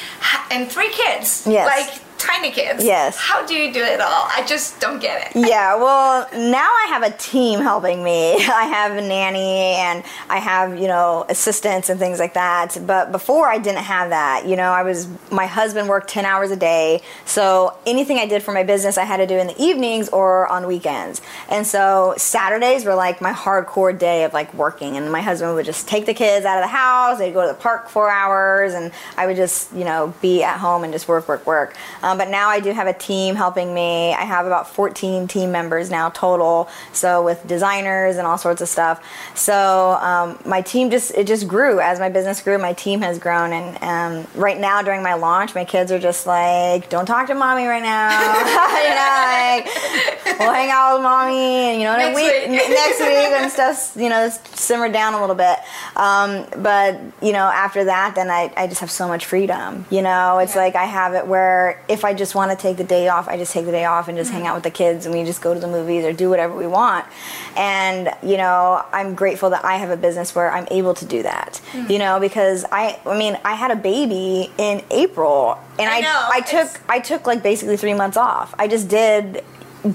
and 0.51 0.69
three 0.69 0.89
kids. 0.89 1.45
Yes. 1.47 1.67
Like 1.67 2.01
tiny 2.17 2.51
kids. 2.51 2.83
Yes. 2.83 3.17
How 3.17 3.45
do 3.45 3.53
you 3.53 3.71
do 3.71 3.81
it 3.81 3.99
all? 4.01 4.27
I 4.29 4.43
just 4.47 4.79
don't 4.79 4.99
get 4.99 5.27
it. 5.27 5.47
Yeah, 5.47 5.75
well, 5.75 6.27
now 6.33 6.67
I 6.67 6.87
have 6.89 7.03
a 7.03 7.11
team 7.17 7.59
helping 7.59 8.03
me. 8.03 8.33
I 8.35 8.65
have 8.65 8.97
a 8.97 9.01
nanny 9.01 9.75
and 9.75 10.03
I 10.29 10.39
have, 10.39 10.79
you 10.79 10.87
know, 10.87 11.25
assistants 11.29 11.89
and 11.89 11.99
things 11.99 12.19
like 12.19 12.33
that. 12.33 12.77
But 12.85 13.11
before 13.11 13.49
I 13.49 13.57
didn't 13.57 13.83
have 13.83 14.09
that. 14.09 14.45
You 14.47 14.55
know, 14.55 14.71
I 14.71 14.83
was, 14.83 15.07
my 15.31 15.45
husband 15.45 15.87
worked 15.89 16.09
10 16.09 16.25
hours 16.25 16.51
a 16.51 16.55
day. 16.55 17.01
So 17.25 17.77
anything 17.85 18.17
I 18.17 18.25
did 18.25 18.43
for 18.43 18.53
my 18.53 18.63
business, 18.63 18.97
I 18.97 19.03
had 19.03 19.17
to 19.17 19.27
do 19.27 19.37
in 19.37 19.47
the 19.47 19.61
evenings 19.61 20.09
or 20.09 20.47
on 20.47 20.67
weekends. 20.67 21.21
And 21.49 21.65
so 21.65 22.13
Saturdays 22.17 22.85
were 22.85 22.95
like 22.95 23.21
my 23.21 23.33
hardcore 23.33 23.97
day 23.97 24.23
of 24.23 24.33
like 24.33 24.53
working. 24.53 24.97
And 24.97 25.11
my 25.11 25.21
husband 25.21 25.55
would 25.55 25.65
just 25.65 25.87
take 25.87 26.05
the 26.05 26.13
kids 26.13 26.45
out 26.45 26.57
of 26.57 26.63
the 26.63 26.75
house. 26.75 27.19
They'd 27.19 27.33
go 27.33 27.41
to 27.41 27.53
the 27.53 27.59
park 27.59 27.89
for 27.89 28.09
hours. 28.09 28.73
And 28.73 28.91
I 29.17 29.27
would 29.27 29.35
just, 29.35 29.73
you 29.73 29.83
know, 29.83 30.13
be 30.21 30.43
at 30.43 30.59
home 30.59 30.83
and 30.83 30.93
just 30.93 31.07
work, 31.07 31.27
work, 31.27 31.45
work. 31.45 31.75
Um, 32.03 32.06
but 32.15 32.29
now 32.29 32.49
I 32.49 32.59
do 32.59 32.71
have 32.71 32.87
a 32.87 32.93
team 32.93 33.35
helping 33.35 33.73
me. 33.73 34.13
I 34.13 34.21
have 34.23 34.45
about 34.45 34.67
14 34.69 35.27
team 35.27 35.51
members 35.51 35.89
now 35.89 36.09
total. 36.09 36.69
So 36.93 37.23
with 37.23 37.45
designers 37.47 38.17
and 38.17 38.27
all 38.27 38.37
sorts 38.37 38.61
of 38.61 38.69
stuff. 38.69 39.03
So 39.35 39.97
um, 40.01 40.37
my 40.45 40.61
team 40.61 40.89
just 40.91 41.11
it 41.15 41.27
just 41.27 41.47
grew 41.47 41.79
as 41.79 41.99
my 41.99 42.09
business 42.09 42.41
grew. 42.41 42.57
My 42.57 42.73
team 42.73 43.01
has 43.01 43.17
grown, 43.19 43.53
and 43.53 43.77
um, 43.83 44.27
right 44.39 44.59
now 44.59 44.81
during 44.81 45.01
my 45.03 45.15
launch, 45.15 45.55
my 45.55 45.65
kids 45.65 45.91
are 45.91 45.99
just 45.99 46.27
like, 46.27 46.89
"Don't 46.89 47.05
talk 47.05 47.27
to 47.27 47.35
mommy 47.35 47.65
right 47.65 47.83
now." 47.83 48.09
you 48.83 48.95
know, 48.95 50.35
like 50.35 50.39
we'll 50.39 50.53
hang 50.53 50.69
out 50.69 50.95
with 50.95 51.03
mommy, 51.03 51.35
and 51.37 51.79
you 51.81 51.87
know, 51.87 51.97
Next 51.97 52.15
we, 52.15 52.23
week. 52.23 52.49
next 52.49 52.99
week 52.99 53.09
and 53.09 53.51
stuff. 53.57 53.93
You 53.95 54.09
know, 54.09 54.29
simmer 54.53 54.89
down 54.89 55.13
a 55.13 55.19
little 55.21 55.35
bit. 55.35 55.57
Um, 55.95 56.45
but 56.61 56.99
you 57.21 57.31
know, 57.31 57.45
after 57.45 57.85
that, 57.85 58.13
then 58.15 58.29
I, 58.29 58.51
I 58.55 58.67
just 58.67 58.81
have 58.81 58.91
so 58.91 59.07
much 59.07 59.25
freedom. 59.25 59.85
You 59.89 60.01
know, 60.01 60.39
it's 60.39 60.55
Yeah. 60.55 60.61
like 60.61 60.75
I 60.75 60.85
have 60.85 61.13
it 61.13 61.27
where 61.27 61.81
if 61.87 61.96
I 62.03 62.13
just 62.13 62.35
want 62.35 62.51
to 62.51 62.57
take 62.57 62.77
the 62.77 62.83
day 62.83 63.07
off, 63.09 63.27
I 63.27 63.37
just 63.37 63.51
take 63.51 63.65
the 63.65 63.71
day 63.71 63.85
off 63.85 64.07
and 64.07 64.17
just 64.17 64.31
hang 64.31 64.41
mm-hmm. 64.41 64.49
out 64.49 64.55
with 64.55 64.63
the 64.63 64.71
kids, 64.71 65.05
and 65.05 65.13
we 65.13 65.23
just 65.23 65.41
go 65.41 65.53
to 65.53 65.59
the 65.59 65.67
movies 65.67 66.05
or 66.05 66.13
do 66.13 66.29
whatever 66.29 66.55
we 66.55 66.67
want. 66.67 67.05
And 67.55 68.09
you 68.23 68.37
know, 68.37 68.83
I'm 68.91 69.13
grateful 69.13 69.49
that 69.51 69.63
I 69.63 69.75
have 69.75 69.89
a 69.89 69.97
business 69.97 70.33
where 70.33 70.51
I'm 70.51 70.67
able 70.71 70.93
to 70.95 71.05
do 71.05 71.23
that. 71.23 71.61
Mm. 71.73 71.89
You 71.89 71.99
know, 71.99 72.19
because 72.19 72.65
I, 72.71 72.99
I 73.05 73.17
mean, 73.17 73.37
I 73.43 73.53
had 73.53 73.71
a 73.71 73.75
baby 73.75 74.51
in 74.57 74.83
April, 74.89 75.59
and 75.79 75.89
I 75.89 76.01
I, 76.01 76.29
I 76.35 76.41
took 76.41 76.81
I 76.89 76.99
took 76.99 77.27
like 77.27 77.43
basically 77.43 77.77
three 77.77 77.93
months 77.93 78.17
off. 78.17 78.53
I 78.57 78.67
just 78.67 78.87
did 78.87 79.43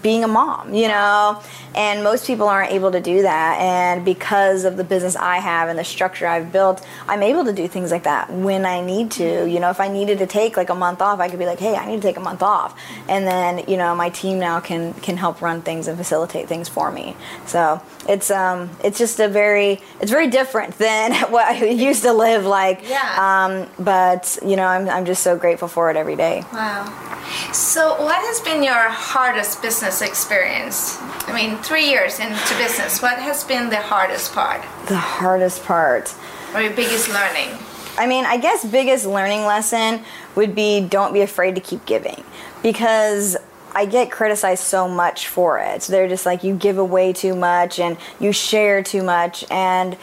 being 0.03 0.25
a 0.25 0.29
mom, 0.29 0.75
you 0.75 0.89
know, 0.89 1.43
and 1.75 2.05
most 2.05 2.27
people 2.27 2.49
aren't 2.49 2.71
able 2.71 2.93
to 2.93 3.01
do 3.01 3.23
that. 3.23 3.59
And 3.61 4.05
because 4.05 4.65
of 4.65 4.77
the 4.77 4.85
business 4.85 5.17
I 5.17 5.39
have 5.39 5.69
and 5.69 5.79
the 5.79 5.85
structure 5.85 6.27
I've 6.27 6.53
built, 6.53 6.87
I'm 7.09 7.23
able 7.23 7.45
to 7.45 7.53
do 7.53 7.67
things 7.67 7.91
like 7.91 8.05
that 8.05 8.31
when 8.31 8.65
I 8.65 8.81
need 8.81 9.11
to. 9.13 9.47
You 9.47 9.61
know, 9.61 9.71
if 9.71 9.81
I 9.81 9.89
needed 9.89 10.19
to 10.19 10.27
take 10.27 10.57
like 10.57 10.71
a 10.71 10.75
month 10.75 11.03
off, 11.03 11.21
I 11.21 11.29
could 11.29 11.39
be 11.39 11.47
like, 11.47 11.59
hey, 11.59 11.75
I 11.75 11.87
need 11.87 11.97
to 11.97 12.03
take 12.03 12.17
a 12.17 12.21
month 12.21 12.43
off, 12.43 12.79
and 13.09 13.27
then 13.27 13.65
you 13.69 13.77
know 13.77 13.95
my 13.95 14.11
team 14.11 14.39
now 14.39 14.61
can 14.61 14.95
can 14.95 15.17
help 15.17 15.43
run 15.43 15.63
things 15.63 15.89
and 15.89 15.99
facilitate 15.99 16.49
things 16.49 16.69
for 16.69 16.91
me. 16.91 17.17
So 17.47 17.83
it's 18.09 18.31
um 18.31 18.71
it's 18.85 18.99
just 18.99 19.19
a 19.21 19.29
very 19.29 19.81
it's 20.01 20.11
very 20.11 20.29
different 20.29 20.79
than 20.79 21.15
what 21.31 21.47
I 21.47 21.65
used 21.65 22.03
to 22.03 22.13
live 22.13 22.47
like. 22.47 22.89
Yeah. 22.89 23.17
Um, 23.19 23.85
but 23.85 24.39
you 24.45 24.57
know, 24.57 24.67
I'm 24.67 24.89
I'm 24.89 25.07
just 25.07 25.23
so 25.23 25.37
grateful 25.37 25.69
for 25.69 25.91
it 25.91 25.97
every 25.97 26.17
day. 26.17 26.45
Wow. 26.53 27.09
So, 27.53 28.03
what 28.03 28.17
has 28.17 28.41
been 28.41 28.63
your 28.63 28.75
hardest 28.75 29.63
business 29.63 29.72
experience? 29.81 30.99
I 31.01 31.33
mean, 31.35 31.57
three 31.63 31.89
years 31.89 32.19
into 32.19 32.55
business, 32.59 33.01
what 33.01 33.19
has 33.19 33.45
been 33.45 33.71
the 33.71 33.77
hardest 33.81 34.33
part 34.35 34.61
The 34.89 34.97
hardest 34.97 35.65
part. 35.65 36.13
or 36.55 36.61
your 36.61 36.73
biggest 36.75 37.09
learning? 37.09 37.57
I 37.97 38.07
mean, 38.07 38.25
I 38.27 38.37
guess 38.37 38.65
biggest 38.65 39.07
learning 39.07 39.45
lesson 39.47 40.03
would 40.35 40.55
be 40.55 40.81
don't 40.81 41.13
be 41.15 41.21
afraid 41.21 41.55
to 41.55 41.61
keep 41.61 41.87
giving 41.87 42.25
because 42.63 43.37
I 43.75 43.87
get 43.87 44.11
criticized 44.11 44.65
so 44.65 44.89
much 44.89 45.29
for 45.29 45.59
it. 45.59 45.83
So 45.83 45.93
They're 45.93 46.09
just 46.09 46.27
like 46.27 46.45
you 46.45 46.55
give 46.55 46.77
away 46.79 47.13
too 47.13 47.35
much 47.35 47.79
and 47.79 47.97
you 48.21 48.33
share 48.33 48.83
too 48.83 49.03
much 49.03 49.45
and 49.51 49.97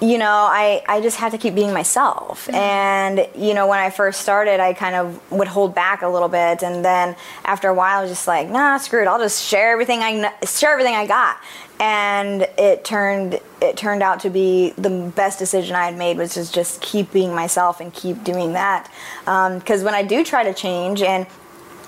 you 0.00 0.18
know, 0.18 0.26
I, 0.50 0.82
I 0.86 1.00
just 1.00 1.16
had 1.16 1.32
to 1.32 1.38
keep 1.38 1.54
being 1.54 1.72
myself. 1.72 2.46
Mm-hmm. 2.46 2.54
And, 2.54 3.28
you 3.34 3.54
know, 3.54 3.66
when 3.66 3.78
I 3.78 3.90
first 3.90 4.20
started, 4.20 4.60
I 4.60 4.74
kind 4.74 4.94
of 4.94 5.32
would 5.32 5.48
hold 5.48 5.74
back 5.74 6.02
a 6.02 6.08
little 6.08 6.28
bit. 6.28 6.62
And 6.62 6.84
then 6.84 7.16
after 7.44 7.68
a 7.68 7.74
while, 7.74 7.98
I 7.98 8.02
was 8.02 8.10
just 8.10 8.26
like, 8.26 8.48
nah, 8.50 8.76
screw 8.76 9.02
it. 9.02 9.06
I'll 9.06 9.18
just 9.18 9.42
share 9.42 9.72
everything 9.72 10.00
I, 10.00 10.12
kn- 10.12 10.34
share 10.44 10.72
everything 10.72 10.94
I 10.94 11.06
got. 11.06 11.38
And 11.80 12.42
it 12.58 12.84
turned, 12.84 13.40
it 13.60 13.76
turned 13.76 14.02
out 14.02 14.20
to 14.20 14.30
be 14.30 14.70
the 14.76 15.12
best 15.14 15.38
decision 15.38 15.76
I 15.76 15.86
had 15.86 15.96
made, 15.96 16.18
which 16.18 16.36
is 16.36 16.50
just 16.50 16.80
keep 16.80 17.12
being 17.12 17.34
myself 17.34 17.80
and 17.80 17.92
keep 17.92 18.22
doing 18.22 18.52
that. 18.52 18.90
Um, 19.26 19.58
because 19.58 19.82
when 19.82 19.94
I 19.94 20.02
do 20.02 20.24
try 20.24 20.44
to 20.44 20.54
change 20.54 21.02
and 21.02 21.26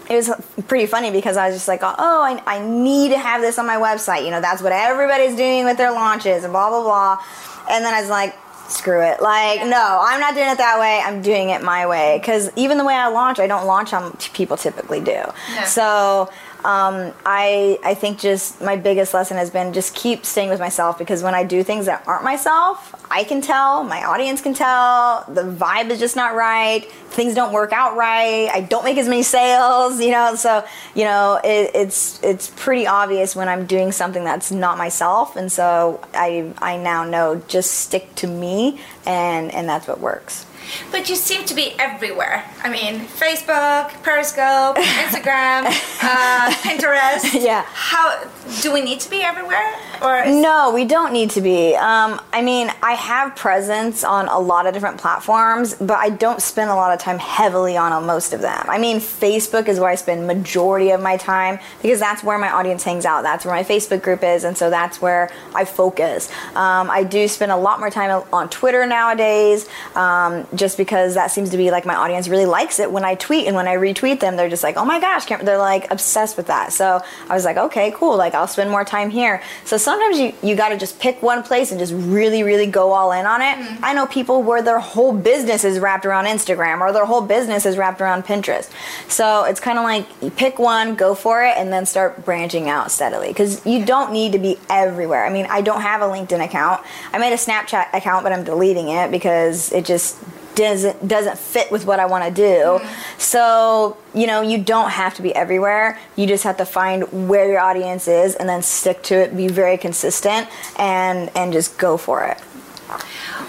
it 0.09 0.15
was 0.15 0.31
pretty 0.67 0.87
funny 0.87 1.11
because 1.11 1.37
I 1.37 1.47
was 1.47 1.57
just 1.57 1.69
like, 1.69 1.83
oh, 1.83 2.23
I, 2.23 2.43
I 2.47 2.67
need 2.67 3.11
to 3.11 3.19
have 3.19 3.43
this 3.43 3.59
on 3.59 3.67
my 3.67 3.77
website. 3.77 4.25
You 4.25 4.31
know, 4.31 4.41
that's 4.41 4.63
what 4.63 4.73
everybody's 4.73 5.37
doing 5.37 5.65
with 5.65 5.77
their 5.77 5.93
launches 5.93 6.45
and 6.45 6.53
blah, 6.53 6.71
blah, 6.71 6.83
blah. 6.83 7.23
And 7.71 7.85
then 7.85 7.93
I 7.93 8.01
was 8.01 8.09
like, 8.09 8.35
screw 8.69 9.03
it. 9.03 9.21
Like, 9.21 9.61
no, 9.67 9.99
I'm 10.03 10.21
not 10.21 10.35
doing 10.35 10.49
it 10.49 10.59
that 10.59 10.79
way. 10.79 11.01
I'm 11.05 11.23
doing 11.23 11.51
it 11.51 11.63
my 11.63 11.87
way. 11.87 12.19
Because 12.19 12.51
even 12.57 12.79
the 12.79 12.85
way 12.85 12.95
I 12.95 13.09
launch, 13.09 13.39
I 13.39 13.47
don't 13.47 13.67
launch 13.67 13.91
how 13.91 14.11
people 14.33 14.57
typically 14.57 15.01
do. 15.01 15.11
Yeah. 15.13 15.65
So 15.65 16.31
um, 16.65 17.13
I, 17.25 17.79
I 17.85 17.95
think 17.95 18.19
just 18.19 18.61
my 18.61 18.77
biggest 18.77 19.15
lesson 19.15 19.37
has 19.37 19.51
been 19.51 19.73
just 19.73 19.95
keep 19.95 20.25
staying 20.25 20.49
with 20.49 20.61
myself 20.61 20.99
because 20.99 21.23
when 21.23 21.35
I 21.35 21.45
do 21.45 21.63
things 21.63 21.87
that 21.87 22.07
aren't 22.07 22.25
myself, 22.25 22.95
I 23.11 23.25
can 23.25 23.41
tell, 23.41 23.85
my 23.85 24.05
audience 24.05 24.41
can 24.41 24.55
tell, 24.55 25.25
the 25.29 25.43
vibe 25.43 25.91
is 25.91 25.99
just 25.99 26.17
not 26.17 26.35
right, 26.35 26.91
things 27.09 27.35
don't 27.35 27.53
work 27.53 27.73
out 27.73 27.97
right, 27.97 28.49
I 28.53 28.61
don't 28.61 28.85
make 28.85 28.99
as 28.99 29.09
many 29.09 29.23
sales, 29.23 30.01
you 30.01 30.11
know. 30.11 30.35
So 30.35 30.65
you 30.95 31.05
know, 31.05 31.41
it, 31.43 31.71
it's 31.75 32.23
it's 32.23 32.51
pretty 32.57 32.87
obvious 32.87 33.35
when 33.35 33.49
I'm 33.49 33.67
doing 33.67 33.93
something 33.93 34.25
that's 34.25 34.51
not 34.51 34.79
myself, 34.79 35.37
and 35.37 35.51
so 35.51 36.01
I 36.15 36.53
I 36.59 36.77
now 36.77 37.05
know 37.05 37.43
just 37.49 37.73
stick 37.73 38.15
to 38.17 38.27
me, 38.27 38.81
and 39.07 39.53
and 39.53 39.69
that's 39.69 39.87
what 39.89 40.01
works. 40.01 40.47
But 40.91 41.09
you 41.09 41.17
seem 41.17 41.45
to 41.47 41.55
be 41.55 41.73
everywhere. 41.79 42.45
I 42.63 42.71
mean, 42.71 43.01
Facebook, 43.01 43.91
Periscope, 44.03 44.77
Instagram, 45.05 45.67
uh, 46.03 46.51
Pinterest. 46.63 47.35
Yeah. 47.49 47.65
How 47.73 48.25
do 48.63 48.73
we 48.73 48.81
need 48.83 49.01
to 49.01 49.11
be 49.11 49.23
everywhere, 49.23 49.75
or 50.03 50.25
No, 50.27 50.73
we 50.75 50.85
don't 50.85 51.13
need 51.13 51.31
to 51.31 51.41
be. 51.41 51.75
Um, 51.75 52.21
I 52.33 52.43
mean, 52.43 52.71
I 52.83 52.93
have 52.93 53.37
presence 53.37 54.05
on 54.05 54.29
a 54.29 54.39
lot 54.39 54.67
of 54.67 54.75
different 54.75 54.99
platforms, 54.99 55.75
but 55.75 55.99
I 55.99 56.11
don't 56.11 56.41
spend 56.41 56.71
a 56.71 56.75
lot 56.75 56.93
of 56.93 57.01
time 57.01 57.19
heavily 57.19 57.77
on 57.77 58.07
most 58.07 58.33
of 58.33 58.41
them. 58.41 58.65
I 58.69 58.79
mean, 58.79 58.99
Facebook 58.99 59.69
is 59.69 59.81
where 59.81 59.89
I 59.89 59.95
spend 59.95 60.27
majority 60.27 60.91
of 60.91 61.01
my 61.01 61.17
time 61.17 61.59
because 61.83 62.01
that's 62.01 62.23
where 62.23 62.39
my 62.39 62.51
audience 62.51 62.85
hangs 62.85 63.05
out. 63.05 63.23
That's 63.23 63.45
where 63.45 63.55
my 63.55 63.65
Facebook 63.65 64.03
group 64.03 64.23
is, 64.23 64.45
and 64.45 64.57
so 64.57 64.71
that's 64.71 65.01
where 65.01 65.31
I 65.55 65.65
focus. 65.65 66.31
Um, 66.55 66.91
I 66.91 67.05
do 67.05 67.27
spend 67.29 67.53
a 67.53 67.57
lot 67.57 67.81
more 67.81 67.91
time 67.91 68.23
on 68.33 68.49
Twitter 68.49 68.87
nowadays, 68.87 69.69
um, 69.95 70.47
just 70.55 70.77
because 70.77 71.15
that 71.15 71.31
seems 71.31 71.51
to 71.51 71.57
be 71.57 71.71
like 71.71 71.87
my 71.87 71.95
audience 71.95 72.29
really 72.29 72.47
likes 72.47 72.79
it 72.79 72.91
when 72.91 73.05
I 73.05 73.15
tweet 73.15 73.47
and 73.47 73.57
when 73.57 73.67
I 73.69 73.77
retweet 73.77 74.21
them, 74.21 74.37
they're 74.37 74.49
just 74.49 74.63
like, 74.63 74.77
oh 74.77 74.85
my 74.85 75.01
gosh, 75.01 75.27
Cam-" 75.27 75.45
they're 75.45 75.59
like 75.59 75.91
obsessed 75.91 76.37
with 76.37 76.47
that. 76.47 76.73
So 76.73 77.01
I 77.29 77.35
was 77.35 77.45
like, 77.45 77.57
okay, 77.57 77.93
cool. 77.93 78.17
Like 78.17 78.35
I'll 78.35 78.47
spend 78.47 78.71
more 78.71 78.85
time 78.85 79.11
here. 79.11 79.43
So 79.65 79.77
sometimes 79.89 80.19
you, 80.19 80.35
you 80.47 80.55
got 80.55 80.69
to 80.69 80.77
just 80.77 81.01
pick 81.01 81.23
one 81.23 81.43
place 81.43 81.71
and 81.71 81.81
just 81.81 81.95
really, 81.95 82.43
really 82.43 82.67
go 82.67 82.93
all 82.93 83.11
in 83.13 83.25
on 83.25 83.41
it. 83.41 83.57
Mm-hmm. 83.57 83.83
I 83.83 83.95
know 83.95 84.07
people 84.07 84.43
where 84.43 84.61
their 84.61 84.81
whole 84.81 85.15
business 85.15 85.65
is 85.65 85.79
wrapped 85.79 86.05
around 86.05 86.27
Instagram 86.27 86.81
or 86.81 86.93
their 86.93 87.07
whole 87.07 87.23
business 87.23 87.65
is 87.65 87.79
wrapped 87.79 88.03
around 88.03 88.25
Pinterest. 88.25 88.71
So 89.09 89.45
it's 89.45 89.61
kind 89.61 89.79
of 89.79 89.85
like 89.85 90.07
you 90.21 90.31
pick 90.31 90.59
one, 90.59 90.95
go 90.95 91.15
for 91.15 91.43
it, 91.43 91.57
and 91.57 91.73
then 91.73 91.87
start 91.87 92.23
branching 92.23 92.69
out 92.69 92.91
steadily 92.91 93.29
because 93.29 93.65
you 93.65 93.83
don't 93.87 94.13
need 94.13 94.33
to 94.33 94.39
be 94.39 94.59
everywhere. 94.69 95.25
I 95.25 95.31
mean, 95.31 95.47
I 95.49 95.63
don't 95.63 95.81
have 95.81 96.03
a 96.03 96.07
LinkedIn 96.07 96.45
account. 96.45 96.85
I 97.15 97.19
made 97.19 97.33
a 97.33 97.37
Snapchat 97.37 97.95
account, 97.95 98.25
but 98.25 98.33
I'm 98.33 98.45
deleting 98.45 98.91
it 98.91 99.11
because 99.11 99.73
it 99.73 99.87
just 99.87 100.19
doesn't 100.59 101.07
doesn't 101.07 101.39
fit 101.39 101.71
with 101.71 101.87
what 101.87 102.01
I 102.01 102.07
want 102.07 102.25
to 102.25 102.31
do. 102.31 102.43
Mm-hmm. 102.43 103.21
So, 103.21 103.97
you 104.15 104.27
know, 104.27 104.43
you 104.43 104.59
don't 104.59 104.91
have 104.91 105.15
to 105.15 105.23
be 105.23 105.35
everywhere. 105.35 105.99
You 106.17 106.27
just 106.27 106.45
have 106.45 106.57
to 106.59 106.67
find 106.67 107.29
where 107.29 107.49
your 107.49 107.61
audience 107.61 108.09
is 108.09 108.35
and 108.35 108.49
then 108.49 108.63
stick 108.63 109.03
to 109.05 109.15
it, 109.15 109.37
be 109.37 109.49
very 109.49 109.79
consistent 109.79 110.49
and 110.79 111.31
and 111.35 111.53
just 111.53 111.79
go 111.79 111.97
for 111.97 112.25
it. 112.25 112.39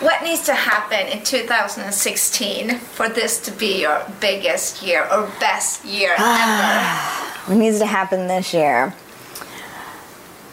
what 0.01 0.21
needs 0.23 0.45
to 0.45 0.53
happen 0.53 1.07
in 1.07 1.23
2016 1.23 2.77
for 2.77 3.09
this 3.09 3.39
to 3.41 3.51
be 3.51 3.81
your 3.81 4.05
biggest 4.19 4.83
year 4.83 5.07
or 5.11 5.31
best 5.39 5.83
year 5.83 6.15
ever? 6.17 7.15
What 7.49 7.57
needs 7.57 7.79
to 7.79 7.87
happen 7.87 8.27
this 8.27 8.53
year? 8.53 8.93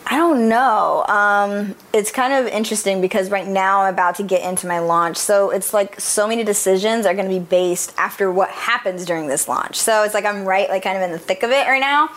I 0.08 0.18
don't 0.18 0.48
know. 0.48 1.04
Um, 1.08 1.74
it's 1.92 2.12
kind 2.12 2.32
of 2.32 2.46
interesting 2.52 3.00
because 3.00 3.28
right 3.28 3.46
now 3.46 3.82
I'm 3.82 3.92
about 3.92 4.14
to 4.16 4.22
get 4.22 4.48
into 4.48 4.68
my 4.68 4.78
launch. 4.78 5.16
So 5.16 5.50
it's 5.50 5.74
like 5.74 6.00
so 6.00 6.28
many 6.28 6.44
decisions 6.44 7.06
are 7.06 7.14
going 7.14 7.28
to 7.28 7.40
be 7.40 7.44
based 7.44 7.92
after 7.98 8.30
what 8.30 8.48
happens 8.50 9.04
during 9.04 9.26
this 9.26 9.48
launch. 9.48 9.74
So 9.74 10.04
it's 10.04 10.14
like 10.14 10.24
I'm 10.24 10.44
right, 10.44 10.68
like 10.68 10.84
kind 10.84 10.96
of 10.96 11.02
in 11.02 11.10
the 11.10 11.18
thick 11.18 11.42
of 11.42 11.50
it 11.50 11.66
right 11.66 11.80
now. 11.80 12.10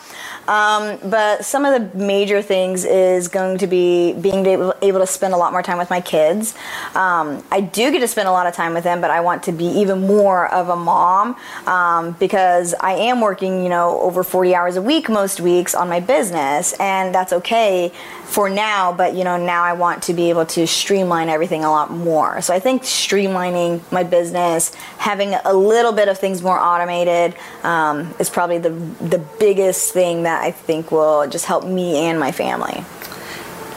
Um, 0.47 0.99
but 1.09 1.45
some 1.45 1.65
of 1.65 1.73
the 1.73 1.97
major 1.97 2.43
things 2.43 2.85
is 2.85 3.27
going 3.27 3.57
to 3.57 3.67
be 3.67 4.13
being 4.13 4.45
able, 4.45 4.75
able 4.83 4.99
to 4.99 5.07
spend 5.07 5.33
a 5.33 5.37
lot 5.37 5.51
more 5.51 5.63
time 5.63 5.79
with 5.79 5.89
my 5.89 6.01
kids. 6.01 6.53
Um, 6.93 7.43
I 7.51 7.61
do 7.61 7.91
get 7.91 8.01
to 8.01 8.07
spend 8.07 8.27
a 8.27 8.31
lot 8.31 8.45
of 8.45 8.53
time 8.53 8.75
with 8.75 8.83
them, 8.83 9.01
but 9.01 9.09
I 9.09 9.21
want 9.21 9.41
to 9.43 9.51
be 9.51 9.65
even 9.65 10.05
more 10.05 10.47
of 10.53 10.69
a 10.69 10.75
mom 10.75 11.35
um, 11.65 12.11
because 12.19 12.75
I 12.79 12.93
am 12.93 13.19
working, 13.19 13.63
you 13.63 13.69
know, 13.69 13.99
over 14.01 14.23
40 14.23 14.53
hours 14.53 14.75
a 14.75 14.81
week 14.81 15.09
most 15.09 15.41
weeks 15.41 15.73
on 15.73 15.89
my 15.89 15.99
business, 15.99 16.73
and 16.73 17.13
that's 17.13 17.33
okay 17.33 17.78
for 18.25 18.49
now, 18.49 18.93
but 18.93 19.15
you 19.15 19.23
know, 19.23 19.37
now 19.37 19.63
I 19.63 19.73
want 19.73 20.03
to 20.03 20.13
be 20.13 20.29
able 20.29 20.45
to 20.47 20.67
streamline 20.67 21.29
everything 21.29 21.63
a 21.63 21.71
lot 21.71 21.89
more. 21.89 22.41
So 22.41 22.53
I 22.53 22.59
think 22.59 22.83
streamlining 22.83 23.89
my 23.91 24.03
business, 24.03 24.75
having 24.97 25.33
a 25.33 25.53
little 25.53 25.93
bit 25.93 26.09
of 26.09 26.17
things 26.19 26.43
more 26.43 26.59
automated, 26.59 27.35
um, 27.63 28.13
is 28.19 28.29
probably 28.29 28.59
the 28.59 28.71
the 29.15 29.19
biggest 29.39 29.93
thing 29.93 30.23
that 30.23 30.43
I 30.43 30.51
think 30.51 30.91
will 30.91 31.27
just 31.27 31.45
help 31.45 31.65
me 31.65 31.97
and 32.07 32.19
my 32.19 32.31
family. 32.31 32.83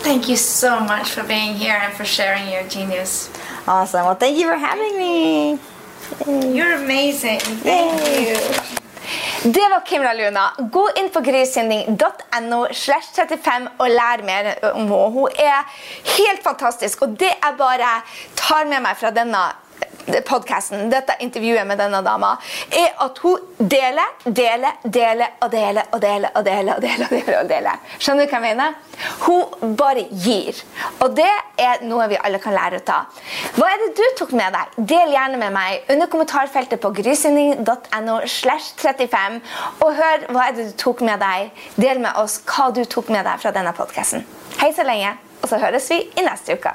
Thank 0.02 0.28
you 0.28 0.36
so 0.36 0.80
much 0.80 1.10
for 1.10 1.22
being 1.22 1.54
here 1.54 1.78
and 1.80 1.92
for 1.92 2.04
sharing 2.04 2.52
your 2.52 2.64
genius. 2.64 3.30
Awesome. 3.68 4.04
Well, 4.04 4.16
thank 4.16 4.36
you 4.36 4.48
for 4.48 4.56
having 4.56 4.96
me. 4.98 5.58
You're 6.26 6.74
amazing. 6.74 7.38
Thank 7.40 8.02
Yay. 8.02 8.72
you. 8.72 8.76
Det 9.44 9.68
var 9.70 9.80
Kimra 9.86 10.12
Luna. 10.12 10.52
Gå 10.58 10.88
inn 10.98 11.08
på 11.10 11.20
35 12.70 13.64
og 13.74 13.88
lær 13.90 14.22
mer 14.22 14.50
om 14.70 14.84
henne. 14.86 15.08
Hun 15.16 15.34
er 15.34 15.66
helt 16.14 16.44
fantastisk, 16.44 17.02
og 17.02 17.16
det 17.18 17.32
jeg 17.32 17.56
bare 17.58 17.88
tar 18.38 18.70
med 18.70 18.84
meg 18.84 18.94
fra 19.00 19.10
denne 19.10 19.40
podcasten, 20.26 20.88
dette 20.92 21.16
intervjuet 21.24 21.66
med 21.66 21.78
denne 21.80 22.02
dama, 22.04 22.34
er 22.70 22.92
at 23.04 23.18
hun 23.22 23.38
deler, 23.58 24.16
deler, 24.24 24.80
deler 24.84 25.38
og 25.40 25.50
deler 25.52 25.90
og 25.92 26.00
deler 26.02 26.30
og 26.34 26.44
deler. 26.44 26.74
og 26.76 26.82
deler, 26.82 27.04
og 27.06 27.10
deler, 27.10 27.38
og 27.40 27.48
deler. 27.48 27.80
Skjønner 27.98 28.26
du 28.26 28.32
hva 28.32 28.40
jeg 28.40 28.56
mener? 28.56 28.76
Hun 29.24 29.76
bare 29.78 30.04
gir. 30.24 30.58
Og 31.00 31.16
det 31.16 31.30
er 31.60 31.84
noe 31.86 32.08
vi 32.10 32.20
alle 32.20 32.40
kan 32.42 32.54
lære 32.56 32.82
ut 32.82 32.92
av. 32.92 33.22
Hva 33.56 33.70
er 33.70 33.82
det 33.84 33.90
du 33.98 34.04
tok 34.18 34.34
med 34.38 34.54
deg? 34.56 34.76
Del 34.94 35.14
gjerne 35.14 35.40
med 35.40 35.54
meg 35.54 35.92
under 35.92 36.10
kommentarfeltet 36.12 36.82
på 36.82 36.92
grysynding.no 37.00 38.20
slash 38.26 38.74
35, 38.82 39.40
og 39.80 39.98
hør 39.98 40.28
hva 40.30 40.48
er 40.48 40.56
det 40.58 40.70
du 40.70 40.78
tok 40.84 41.04
med 41.06 41.22
deg. 41.22 41.52
Del 41.80 42.02
med 42.02 42.16
oss 42.20 42.40
hva 42.48 42.70
du 42.74 42.84
tok 42.84 43.12
med 43.12 43.26
deg 43.28 43.42
fra 43.42 43.54
denne 43.54 43.74
podkasten. 43.76 44.26
Hei 44.60 44.72
så 44.76 44.86
lenge, 44.86 45.16
og 45.42 45.50
så 45.50 45.60
høres 45.62 45.90
vi 45.90 46.02
i 46.16 46.26
neste 46.26 46.58
uke. 46.58 46.74